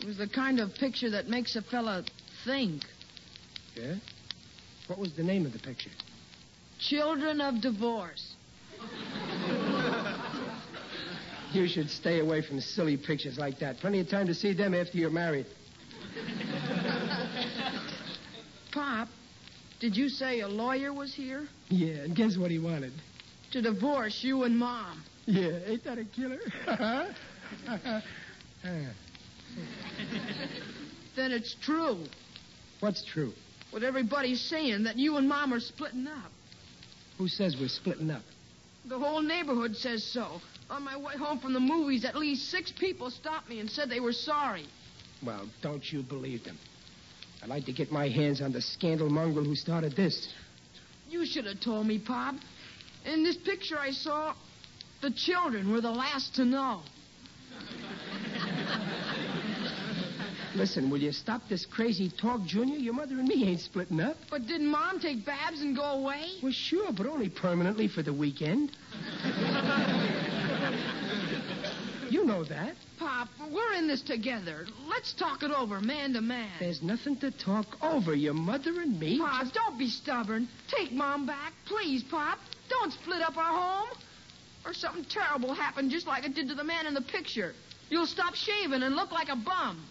It 0.00 0.06
was 0.06 0.18
the 0.18 0.28
kind 0.28 0.58
of 0.58 0.74
picture 0.74 1.10
that 1.10 1.28
makes 1.28 1.54
a 1.56 1.62
fella 1.62 2.04
think. 2.44 2.82
Yeah? 3.76 3.94
What 4.88 4.98
was 4.98 5.12
the 5.14 5.22
name 5.22 5.46
of 5.46 5.52
the 5.52 5.58
picture? 5.58 5.90
Children 6.80 7.40
of 7.40 7.60
divorce. 7.60 8.34
You 11.52 11.68
should 11.68 11.90
stay 11.90 12.20
away 12.20 12.42
from 12.42 12.60
silly 12.60 12.96
pictures 12.96 13.38
like 13.38 13.58
that. 13.58 13.78
Plenty 13.78 14.00
of 14.00 14.08
time 14.08 14.26
to 14.26 14.34
see 14.34 14.52
them 14.52 14.74
after 14.74 14.98
you're 14.98 15.10
married. 15.10 15.46
Pop, 18.72 19.08
did 19.80 19.96
you 19.96 20.08
say 20.08 20.40
a 20.40 20.48
lawyer 20.48 20.92
was 20.92 21.14
here? 21.14 21.46
Yeah, 21.68 22.02
and 22.04 22.16
guess 22.16 22.36
what 22.36 22.50
he 22.50 22.58
wanted? 22.58 22.92
To 23.52 23.62
divorce 23.62 24.20
you 24.22 24.44
and 24.44 24.56
Mom. 24.56 25.02
Yeah, 25.26 25.58
ain't 25.66 25.84
that 25.84 25.98
a 25.98 26.04
killer? 26.04 26.40
Then 31.16 31.32
it's 31.32 31.54
true. 31.60 32.04
What's 32.80 33.04
true? 33.04 33.32
What 33.70 33.82
everybody's 33.82 34.40
saying, 34.40 34.84
that 34.84 34.96
you 34.96 35.16
and 35.16 35.28
Mom 35.28 35.52
are 35.52 35.60
splitting 35.60 36.06
up. 36.06 36.32
Who 37.18 37.28
says 37.28 37.56
we're 37.60 37.68
splitting 37.68 38.10
up? 38.10 38.22
The 38.88 38.98
whole 38.98 39.20
neighborhood 39.20 39.76
says 39.76 40.04
so. 40.04 40.40
On 40.70 40.84
my 40.84 40.96
way 40.96 41.16
home 41.16 41.38
from 41.38 41.52
the 41.52 41.60
movies, 41.60 42.04
at 42.04 42.16
least 42.16 42.50
six 42.50 42.72
people 42.72 43.10
stopped 43.10 43.48
me 43.48 43.60
and 43.60 43.70
said 43.70 43.90
they 43.90 44.00
were 44.00 44.12
sorry. 44.12 44.66
Well, 45.24 45.48
don't 45.62 45.84
you 45.92 46.02
believe 46.02 46.44
them. 46.44 46.58
I'd 47.42 47.48
like 47.48 47.64
to 47.66 47.72
get 47.72 47.90
my 47.90 48.08
hands 48.08 48.40
on 48.40 48.52
the 48.52 48.60
scandal 48.60 49.10
mongrel 49.10 49.44
who 49.44 49.54
started 49.54 49.96
this. 49.96 50.32
You 51.08 51.26
should 51.26 51.46
have 51.46 51.60
told 51.60 51.86
me, 51.86 51.98
Pop. 51.98 52.36
In 53.04 53.24
this 53.24 53.36
picture 53.36 53.78
I 53.78 53.90
saw, 53.90 54.34
the 55.02 55.10
children 55.10 55.72
were 55.72 55.80
the 55.80 55.90
last 55.90 56.34
to 56.36 56.44
know. 56.44 56.82
Listen, 60.54 60.90
will 60.90 60.98
you 60.98 61.12
stop 61.12 61.42
this 61.48 61.64
crazy 61.64 62.10
talk, 62.20 62.44
Junior? 62.44 62.76
Your 62.76 62.92
mother 62.92 63.14
and 63.14 63.28
me 63.28 63.44
ain't 63.48 63.60
splitting 63.60 64.00
up. 64.00 64.16
But 64.30 64.46
didn't 64.46 64.66
Mom 64.66 64.98
take 64.98 65.24
Babs 65.24 65.60
and 65.60 65.76
go 65.76 65.84
away? 65.84 66.24
Well, 66.42 66.52
sure, 66.52 66.92
but 66.92 67.06
only 67.06 67.28
permanently 67.28 67.86
for 67.86 68.02
the 68.02 68.12
weekend. 68.12 68.72
you 72.10 72.26
know 72.26 72.42
that. 72.44 72.74
Pop, 72.98 73.28
we're 73.50 73.74
in 73.74 73.86
this 73.86 74.02
together. 74.02 74.66
Let's 74.88 75.12
talk 75.14 75.44
it 75.44 75.52
over, 75.52 75.80
man 75.80 76.14
to 76.14 76.20
man. 76.20 76.50
There's 76.58 76.82
nothing 76.82 77.16
to 77.18 77.30
talk 77.30 77.66
over. 77.80 78.14
Your 78.14 78.34
mother 78.34 78.80
and 78.80 78.98
me. 78.98 79.18
Pop, 79.20 79.52
don't 79.52 79.78
be 79.78 79.88
stubborn. 79.88 80.48
Take 80.68 80.92
Mom 80.92 81.26
back, 81.26 81.52
please, 81.66 82.02
Pop. 82.02 82.38
Don't 82.68 82.92
split 82.92 83.22
up 83.22 83.36
our 83.36 83.44
home. 83.44 83.88
Or 84.64 84.74
something 84.74 85.04
terrible 85.04 85.54
happen 85.54 85.90
just 85.90 86.06
like 86.06 86.24
it 86.24 86.34
did 86.34 86.48
to 86.48 86.54
the 86.54 86.64
man 86.64 86.86
in 86.86 86.94
the 86.94 87.02
picture. 87.02 87.54
You'll 87.88 88.06
stop 88.06 88.34
shaving 88.34 88.82
and 88.82 88.94
look 88.94 89.10
like 89.10 89.28
a 89.28 89.36
bum. 89.36 89.84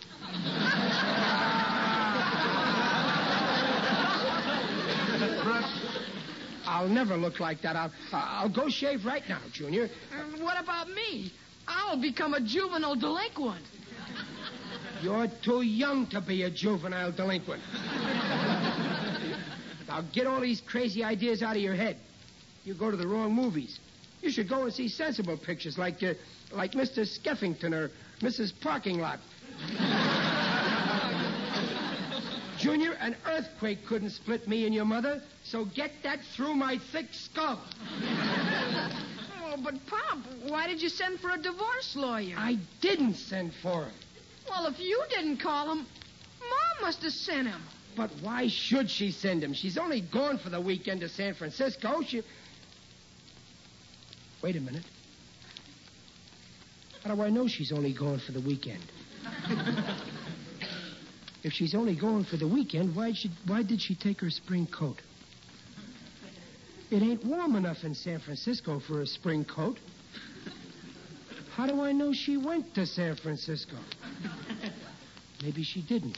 I'll 6.65 6.87
never 6.87 7.17
look 7.17 7.39
like 7.39 7.61
that. 7.63 7.75
I'll, 7.75 7.91
I'll 8.13 8.49
go 8.49 8.69
shave 8.69 9.03
right 9.03 9.23
now, 9.27 9.41
Junior. 9.51 9.89
And 10.13 10.41
what 10.41 10.61
about 10.61 10.87
me? 10.87 11.33
I'll 11.67 11.99
become 11.99 12.33
a 12.35 12.39
juvenile 12.39 12.95
delinquent. 12.95 13.65
You're 15.01 15.27
too 15.43 15.61
young 15.61 16.07
to 16.07 16.21
be 16.21 16.43
a 16.43 16.49
juvenile 16.49 17.11
delinquent. 17.11 17.61
now 19.87 20.01
get 20.13 20.27
all 20.27 20.41
these 20.41 20.61
crazy 20.61 21.03
ideas 21.03 21.41
out 21.41 21.55
of 21.55 21.61
your 21.61 21.75
head. 21.75 21.97
You 22.63 22.75
go 22.75 22.91
to 22.91 22.97
the 22.97 23.07
wrong 23.07 23.33
movies. 23.33 23.79
You 24.21 24.31
should 24.31 24.49
go 24.49 24.63
and 24.63 24.73
see 24.73 24.89
sensible 24.89 25.37
pictures 25.37 25.77
like 25.77 26.03
uh, 26.03 26.13
like 26.51 26.73
Mr. 26.73 27.05
Skeffington 27.07 27.73
or 27.73 27.91
Mrs. 28.21 28.53
Parking 28.59 28.99
Lot. 28.99 29.19
Junior, 32.57 32.91
an 32.99 33.15
earthquake 33.25 33.85
couldn't 33.85 34.09
split 34.09 34.47
me 34.47 34.65
and 34.65 34.75
your 34.75 34.83
mother, 34.83 35.21
so 35.43 35.63
get 35.63 35.91
that 36.03 36.19
through 36.35 36.55
my 36.55 36.77
thick 36.91 37.07
skull. 37.13 37.61
Oh, 39.41 39.55
but 39.63 39.75
Pop, 39.87 40.19
why 40.45 40.67
did 40.67 40.81
you 40.81 40.89
send 40.89 41.21
for 41.21 41.29
a 41.29 41.37
divorce 41.37 41.95
lawyer? 41.95 42.35
I 42.37 42.59
didn't 42.81 43.15
send 43.15 43.53
for 43.63 43.85
him. 43.85 43.93
Well, 44.49 44.67
if 44.67 44.77
you 44.77 45.01
didn't 45.09 45.37
call 45.37 45.71
him, 45.71 45.85
Mom 46.39 46.81
must 46.81 47.01
have 47.03 47.13
sent 47.13 47.47
him. 47.47 47.61
But 47.95 48.11
why 48.21 48.49
should 48.49 48.89
she 48.89 49.11
send 49.11 49.43
him? 49.43 49.53
She's 49.53 49.77
only 49.77 50.01
gone 50.01 50.37
for 50.37 50.49
the 50.49 50.59
weekend 50.59 51.01
to 51.01 51.09
San 51.09 51.35
Francisco. 51.35 52.01
She. 52.05 52.23
Wait 54.41 54.55
a 54.55 54.61
minute. 54.61 54.85
How 57.03 57.15
do 57.15 57.21
I 57.21 57.29
know 57.29 57.47
she's 57.47 57.71
only 57.71 57.93
going 57.93 58.19
for 58.19 58.31
the 58.31 58.41
weekend? 58.41 58.83
if 61.43 61.53
she's 61.53 61.75
only 61.75 61.95
going 61.95 62.23
for 62.25 62.37
the 62.37 62.47
weekend, 62.47 62.95
why 62.95 63.13
she, 63.13 63.29
why 63.45 63.63
did 63.63 63.81
she 63.81 63.95
take 63.95 64.21
her 64.21 64.29
spring 64.29 64.67
coat? 64.67 65.01
It 66.91 67.03
ain't 67.03 67.23
warm 67.25 67.55
enough 67.55 67.83
in 67.83 67.93
San 67.93 68.19
Francisco 68.19 68.79
for 68.79 69.01
a 69.01 69.07
spring 69.07 69.45
coat. 69.45 69.77
How 71.55 71.67
do 71.67 71.81
I 71.81 71.91
know 71.91 72.13
she 72.13 72.37
went 72.37 72.73
to 72.75 72.85
San 72.85 73.15
Francisco? 73.17 73.75
Maybe 75.43 75.63
she 75.63 75.81
didn't. 75.81 76.17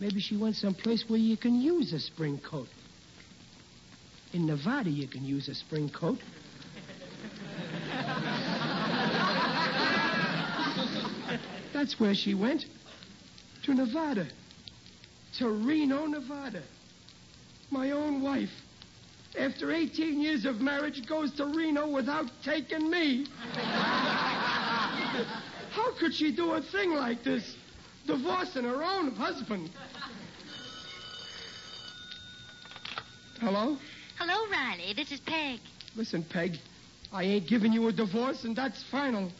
Maybe 0.00 0.20
she 0.20 0.36
went 0.36 0.56
someplace 0.56 1.04
where 1.08 1.18
you 1.18 1.36
can 1.36 1.60
use 1.60 1.92
a 1.92 1.98
spring 1.98 2.38
coat. 2.38 2.68
In 4.32 4.46
Nevada, 4.46 4.90
you 4.90 5.08
can 5.08 5.24
use 5.24 5.48
a 5.48 5.54
spring 5.54 5.88
coat. 5.88 6.18
That's 11.76 12.00
where 12.00 12.14
she 12.14 12.32
went. 12.32 12.64
To 13.64 13.74
Nevada. 13.74 14.26
To 15.36 15.50
Reno, 15.50 16.06
Nevada. 16.06 16.62
My 17.70 17.90
own 17.90 18.22
wife, 18.22 18.48
after 19.38 19.70
18 19.70 20.18
years 20.18 20.46
of 20.46 20.62
marriage, 20.62 21.06
goes 21.06 21.34
to 21.34 21.44
Reno 21.44 21.86
without 21.86 22.30
taking 22.42 22.88
me. 22.88 23.26
How 25.70 25.92
could 26.00 26.14
she 26.14 26.34
do 26.34 26.52
a 26.52 26.62
thing 26.62 26.94
like 26.94 27.22
this? 27.22 27.54
Divorcing 28.06 28.64
her 28.64 28.82
own 28.82 29.14
husband. 29.14 29.68
Hello? 33.38 33.76
Hello, 34.18 34.50
Riley. 34.50 34.94
This 34.94 35.12
is 35.12 35.20
Peg. 35.20 35.60
Listen, 35.94 36.24
Peg, 36.24 36.56
I 37.12 37.24
ain't 37.24 37.46
giving 37.46 37.74
you 37.74 37.86
a 37.88 37.92
divorce, 37.92 38.44
and 38.44 38.56
that's 38.56 38.82
final. 38.84 39.30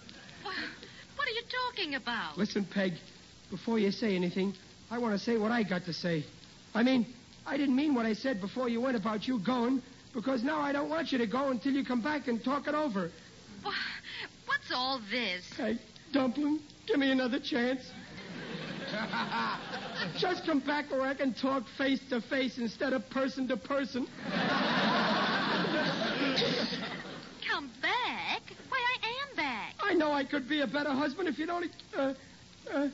What 1.57 1.79
are 1.79 1.83
you 1.83 1.91
talking 1.91 1.95
about? 1.95 2.39
Listen, 2.39 2.67
Peg, 2.73 2.93
before 3.51 3.79
you 3.79 3.91
say 3.91 4.15
anything, 4.15 4.55
I 4.91 4.99
want 4.99 5.19
to 5.19 5.19
say 5.19 5.37
what 5.37 5.53
I 5.53 5.63
got 5.63 5.85
to 5.87 5.93
say. 5.93 6.25
I 6.75 6.83
mean, 6.83 7.07
I 7.47 7.57
didn't 7.57 7.77
mean 7.77 7.95
what 7.95 8.07
I 8.07 8.13
said 8.13 8.41
before 8.41 8.69
you 8.69 8.81
went 8.81 8.97
about 8.97 9.27
you 9.27 9.39
going, 9.39 9.83
because 10.15 10.43
now 10.43 10.61
I 10.61 10.73
don't 10.73 10.89
want 10.89 11.13
you 11.13 11.19
to 11.19 11.27
go 11.27 11.51
until 11.51 11.73
you 11.73 11.85
come 11.85 12.03
back 12.03 12.29
and 12.29 12.43
talk 12.43 12.67
it 12.67 12.75
over. 12.75 13.11
What's 14.47 14.73
all 14.75 15.01
this? 15.11 15.45
Hey, 15.57 15.79
Dumpling, 16.13 16.61
give 16.87 16.99
me 16.99 17.11
another 17.11 17.39
chance. 17.41 17.83
Just 20.19 20.47
come 20.47 20.61
back 20.61 20.91
where 20.91 21.03
I 21.03 21.15
can 21.15 21.35
talk 21.35 21.65
face 21.77 22.01
to 22.11 22.21
face 22.21 22.59
instead 22.59 22.93
of 22.93 23.09
person 23.11 23.49
to 23.49 23.57
person. 23.57 24.07
Come 27.49 27.71
back? 27.83 28.43
Why, 28.69 28.97
I 29.03 29.29
am 29.29 29.37
back. 29.37 29.75
I 29.81 29.86
know 29.97 30.13
I 30.13 30.25
could 30.25 30.49
be 30.49 30.61
a 30.61 30.67
better 30.67 30.91
husband 30.91 31.29
if 31.29 31.39
you'd 31.39 31.51
only. 31.51 31.69
Uh, 31.97 32.15
uh, 32.73 32.89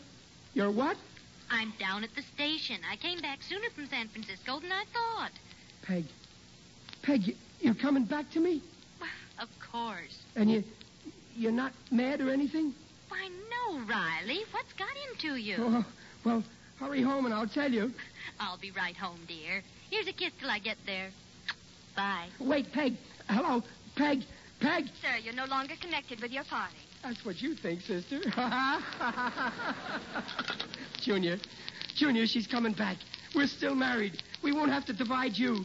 you're 0.54 0.70
what? 0.70 0.96
I'm 1.50 1.72
down 1.78 2.04
at 2.04 2.14
the 2.14 2.22
station. 2.34 2.78
I 2.90 2.96
came 2.96 3.20
back 3.20 3.42
sooner 3.42 3.68
from 3.74 3.86
San 3.88 4.08
Francisco 4.08 4.60
than 4.60 4.72
I 4.72 4.84
thought. 4.92 5.32
Peg. 5.82 6.04
Peg, 7.02 7.36
you're 7.60 7.74
coming 7.74 8.04
back 8.04 8.30
to 8.32 8.40
me? 8.40 8.62
Of 9.38 9.48
course. 9.70 10.18
And 10.36 10.50
you. 10.50 10.64
You're 11.34 11.52
not 11.52 11.72
mad 11.90 12.20
or 12.20 12.30
anything? 12.30 12.74
Why, 13.08 13.28
no, 13.50 13.80
Riley. 13.86 14.44
What's 14.52 14.72
got 14.74 14.88
into 15.10 15.36
you? 15.36 15.56
Oh, 15.58 15.84
well, 16.24 16.44
hurry 16.78 17.02
home 17.02 17.24
and 17.24 17.34
I'll 17.34 17.48
tell 17.48 17.70
you. 17.70 17.92
I'll 18.38 18.58
be 18.58 18.70
right 18.70 18.96
home, 18.96 19.20
dear. 19.26 19.62
Here's 19.90 20.06
a 20.06 20.12
kiss 20.12 20.32
till 20.40 20.50
I 20.50 20.58
get 20.58 20.76
there. 20.86 21.10
Bye. 21.96 22.28
Wait, 22.38 22.70
Peg. 22.72 22.96
Hello, 23.28 23.62
Peg. 23.96 24.22
Peg. 24.60 24.86
Sir, 25.00 25.16
you're 25.22 25.34
no 25.34 25.46
longer 25.46 25.74
connected 25.80 26.20
with 26.20 26.30
your 26.32 26.44
party. 26.44 26.76
That's 27.02 27.24
what 27.24 27.42
you 27.42 27.54
think, 27.54 27.80
sister. 27.82 28.20
Junior. 31.00 31.38
Junior, 31.96 32.26
she's 32.26 32.46
coming 32.46 32.72
back. 32.72 32.96
We're 33.34 33.48
still 33.48 33.74
married. 33.74 34.22
We 34.42 34.52
won't 34.52 34.70
have 34.70 34.84
to 34.86 34.92
divide 34.92 35.36
you. 35.36 35.62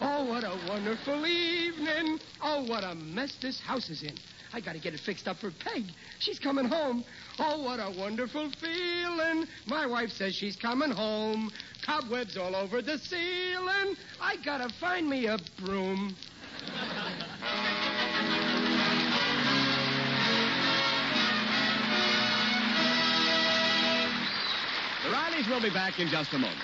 Oh, 0.00 0.24
what 0.24 0.44
a 0.44 0.56
wonderful 0.68 1.26
evening. 1.26 2.18
Oh, 2.42 2.64
what 2.64 2.84
a 2.84 2.94
mess 2.94 3.34
this 3.40 3.60
house 3.60 3.88
is 3.90 4.02
in. 4.02 4.14
I 4.54 4.60
gotta 4.60 4.78
get 4.78 4.94
it 4.94 5.00
fixed 5.00 5.26
up 5.26 5.38
for 5.38 5.50
Peg. 5.50 5.84
She's 6.18 6.38
coming 6.38 6.66
home. 6.66 7.04
Oh, 7.38 7.62
what 7.62 7.80
a 7.80 7.92
wonderful 7.98 8.50
feeling. 8.60 9.46
My 9.66 9.86
wife 9.86 10.10
says 10.10 10.34
she's 10.34 10.56
coming 10.56 10.90
home. 10.90 11.50
Cobwebs 11.86 12.36
all 12.36 12.54
over 12.54 12.82
the 12.82 12.98
ceiling. 12.98 13.96
I 14.20 14.36
gotta 14.44 14.68
find 14.78 15.08
me 15.08 15.26
a 15.26 15.38
broom. 15.64 16.14
Will 25.48 25.60
be 25.60 25.70
back 25.70 25.98
in 25.98 26.08
just 26.08 26.32
a 26.32 26.38
moment. 26.38 26.56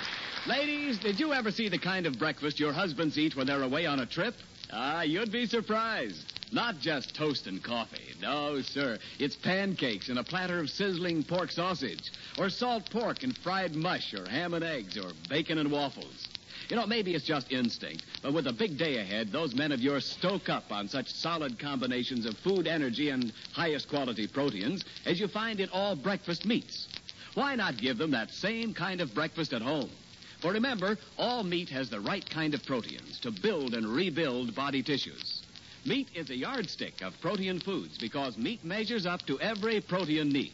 Ladies, 0.46 0.98
did 0.98 1.18
you 1.18 1.32
ever 1.32 1.50
see 1.50 1.68
the 1.68 1.78
kind 1.78 2.06
of 2.06 2.18
breakfast 2.18 2.60
your 2.60 2.72
husbands 2.72 3.18
eat 3.18 3.34
when 3.34 3.46
they're 3.46 3.62
away 3.62 3.86
on 3.86 4.00
a 4.00 4.06
trip? 4.06 4.34
Ah, 4.72 5.02
you'd 5.02 5.32
be 5.32 5.46
surprised. 5.46 6.32
Not 6.52 6.78
just 6.78 7.14
toast 7.14 7.48
and 7.48 7.62
coffee. 7.62 8.14
No, 8.22 8.62
sir. 8.62 8.98
It's 9.18 9.36
pancakes 9.36 10.08
and 10.08 10.18
a 10.18 10.24
platter 10.24 10.58
of 10.60 10.70
sizzling 10.70 11.24
pork 11.24 11.50
sausage, 11.50 12.12
or 12.38 12.48
salt 12.48 12.88
pork 12.90 13.24
and 13.24 13.36
fried 13.36 13.74
mush, 13.74 14.14
or 14.14 14.26
ham 14.30 14.54
and 14.54 14.64
eggs, 14.64 14.96
or 14.96 15.10
bacon 15.28 15.58
and 15.58 15.70
waffles. 15.70 16.28
You 16.70 16.76
know, 16.76 16.86
maybe 16.86 17.14
it's 17.14 17.26
just 17.26 17.52
instinct, 17.52 18.04
but 18.22 18.32
with 18.32 18.46
a 18.46 18.52
big 18.52 18.78
day 18.78 18.98
ahead, 18.98 19.32
those 19.32 19.54
men 19.54 19.72
of 19.72 19.80
yours 19.80 20.06
stoke 20.06 20.48
up 20.48 20.70
on 20.70 20.88
such 20.88 21.12
solid 21.12 21.58
combinations 21.58 22.26
of 22.26 22.38
food 22.38 22.66
energy 22.66 23.10
and 23.10 23.32
highest 23.52 23.88
quality 23.88 24.26
proteins 24.26 24.84
as 25.04 25.18
you 25.20 25.28
find 25.28 25.60
in 25.60 25.68
all 25.70 25.96
breakfast 25.96 26.46
meats. 26.46 26.88
Why 27.38 27.54
not 27.54 27.76
give 27.76 27.98
them 27.98 28.10
that 28.10 28.32
same 28.32 28.74
kind 28.74 29.00
of 29.00 29.14
breakfast 29.14 29.52
at 29.52 29.62
home? 29.62 29.90
For 30.40 30.50
remember, 30.50 30.98
all 31.16 31.44
meat 31.44 31.68
has 31.68 31.88
the 31.88 32.00
right 32.00 32.28
kind 32.28 32.52
of 32.52 32.66
proteins 32.66 33.20
to 33.20 33.30
build 33.30 33.74
and 33.74 33.86
rebuild 33.86 34.56
body 34.56 34.82
tissues. 34.82 35.42
Meat 35.84 36.08
is 36.16 36.30
a 36.30 36.36
yardstick 36.36 37.00
of 37.00 37.20
protein 37.20 37.60
foods 37.60 37.96
because 37.96 38.36
meat 38.36 38.64
measures 38.64 39.06
up 39.06 39.24
to 39.26 39.38
every 39.38 39.80
protein 39.80 40.30
need. 40.30 40.52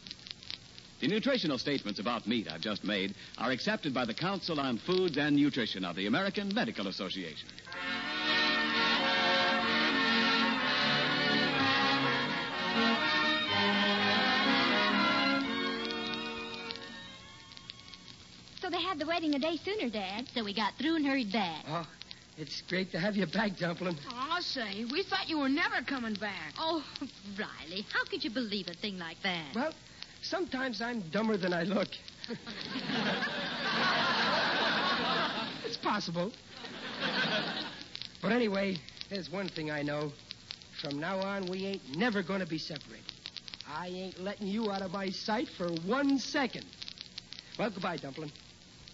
The 1.01 1.09
nutritional 1.09 1.57
statements 1.57 2.01
about 2.01 2.27
meat 2.27 2.53
I've 2.53 2.61
just 2.61 2.85
made 2.85 3.15
are 3.39 3.51
accepted 3.51 3.95
by 3.95 4.05
the 4.05 4.13
Council 4.13 4.61
on 4.61 4.77
Foods 4.77 5.17
and 5.17 5.37
Nutrition 5.37 5.87
of 5.87 5.97
the 5.97 6.05
American 6.05 6.53
Medical 6.55 6.89
Association. 6.89 7.49
So 18.95 18.99
had 18.99 19.07
the 19.07 19.11
wedding 19.11 19.35
a 19.35 19.41
day 19.41 19.57
sooner, 19.57 19.91
Dad. 19.91 20.29
So 20.35 20.45
we 20.45 20.55
got 20.55 20.75
through 20.79 20.95
and 20.95 21.05
hurried 21.05 21.33
back. 21.33 21.65
Oh, 21.67 21.85
it's 22.39 22.63
great 22.69 22.93
to 22.93 23.01
have 23.01 23.17
you 23.17 23.27
back, 23.27 23.57
Dumpling. 23.57 23.99
Aw, 24.09 24.39
say, 24.41 24.85
we 24.85 25.03
thought 25.03 25.29
you 25.29 25.41
were 25.41 25.49
never 25.49 25.83
coming 25.85 26.15
back. 26.15 26.55
Oh, 26.61 26.85
Riley, 27.37 27.85
how 27.93 28.05
could 28.05 28.23
you 28.23 28.31
believe 28.31 28.69
a 28.69 28.75
thing 28.75 28.97
like 28.97 29.17
that? 29.25 29.47
Well, 29.53 29.73
sometimes 30.23 30.81
I'm 30.81 31.01
dumber 31.11 31.37
than 31.37 31.53
I 31.53 31.65
look. 31.65 31.89
it's 35.65 35.77
possible. 35.79 36.31
But 38.23 38.31
anyway, 38.31 38.77
there's 39.11 39.29
one 39.29 39.49
thing 39.49 39.73
I 39.73 39.83
know. 39.83 40.13
From 40.81 41.01
now 41.01 41.19
on, 41.19 41.47
we 41.47 41.67
ain't 41.67 41.97
never 41.97 42.23
going 42.23 42.41
to 42.41 42.47
be 42.47 42.59
separated. 42.59 43.13
I 43.69 43.89
ain't 43.89 44.21
letting 44.21 44.47
you 44.47 44.71
out 44.71 44.83
of 44.83 44.93
my 44.93 45.11
sight 45.11 45.49
for 45.59 45.67
one 45.85 46.21
second. 46.21 46.65
Well, 47.59 47.71
goodbye, 47.71 47.97
Dumpling. 47.97 48.31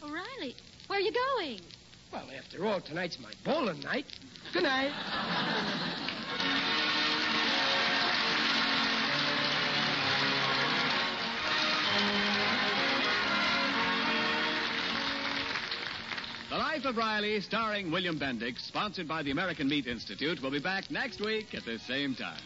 Oh, 0.02 0.10
Riley, 0.10 0.54
where 0.86 0.98
are 0.98 1.02
you 1.02 1.12
going? 1.12 1.60
Well, 2.12 2.26
after 2.36 2.64
all, 2.66 2.80
tonight's 2.80 3.18
my 3.18 3.32
bowling 3.44 3.80
night. 3.80 4.06
Good 4.52 4.62
night. 4.62 4.92
The 16.48 16.56
Life 16.56 16.84
of 16.84 16.96
Riley, 16.96 17.40
starring 17.42 17.92
William 17.92 18.18
Bendix, 18.18 18.60
sponsored 18.60 19.06
by 19.06 19.22
the 19.22 19.30
American 19.30 19.68
Meat 19.68 19.86
Institute, 19.86 20.42
will 20.42 20.50
be 20.50 20.58
back 20.58 20.90
next 20.90 21.20
week 21.20 21.54
at 21.54 21.64
the 21.64 21.78
same 21.78 22.14
time. 22.14 22.40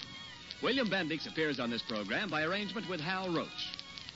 William 0.63 0.89
Bendix 0.89 1.27
appears 1.27 1.59
on 1.61 1.71
this 1.71 1.83
program 1.83 2.29
by 2.29 2.43
arrangement 2.43 2.89
with 2.89 3.01
Hal 3.01 3.33
Roach. 3.33 3.49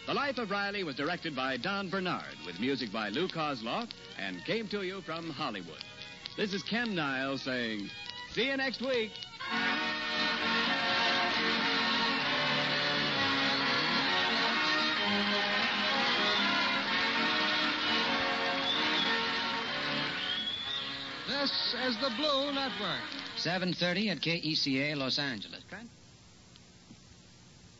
The 0.09 0.15
Life 0.15 0.39
of 0.39 0.51
Riley 0.51 0.85
was 0.85 0.97
directed 0.97 1.37
by 1.37 1.59
Don 1.59 1.91
Bernard, 1.91 2.39
with 2.47 2.59
music 2.59 2.91
by 2.91 3.11
Lou 3.11 3.29
Kosloff, 3.29 3.91
and 4.19 4.43
came 4.47 4.67
to 4.69 4.83
you 4.83 5.03
from 5.03 5.29
Hollywood. 5.29 5.85
This 6.35 6.55
is 6.55 6.63
Ken 6.63 6.95
Niles 6.95 7.43
saying, 7.43 7.91
see 8.33 8.47
you 8.47 8.57
next 8.57 8.81
week. 8.81 9.11
This 21.29 21.75
is 21.87 21.99
the 21.99 22.09
Blue 22.17 22.51
Network. 22.55 23.03
7.30 23.37 24.13
at 24.13 24.23
KECA 24.23 24.97
Los 24.97 25.19
Angeles. 25.19 25.65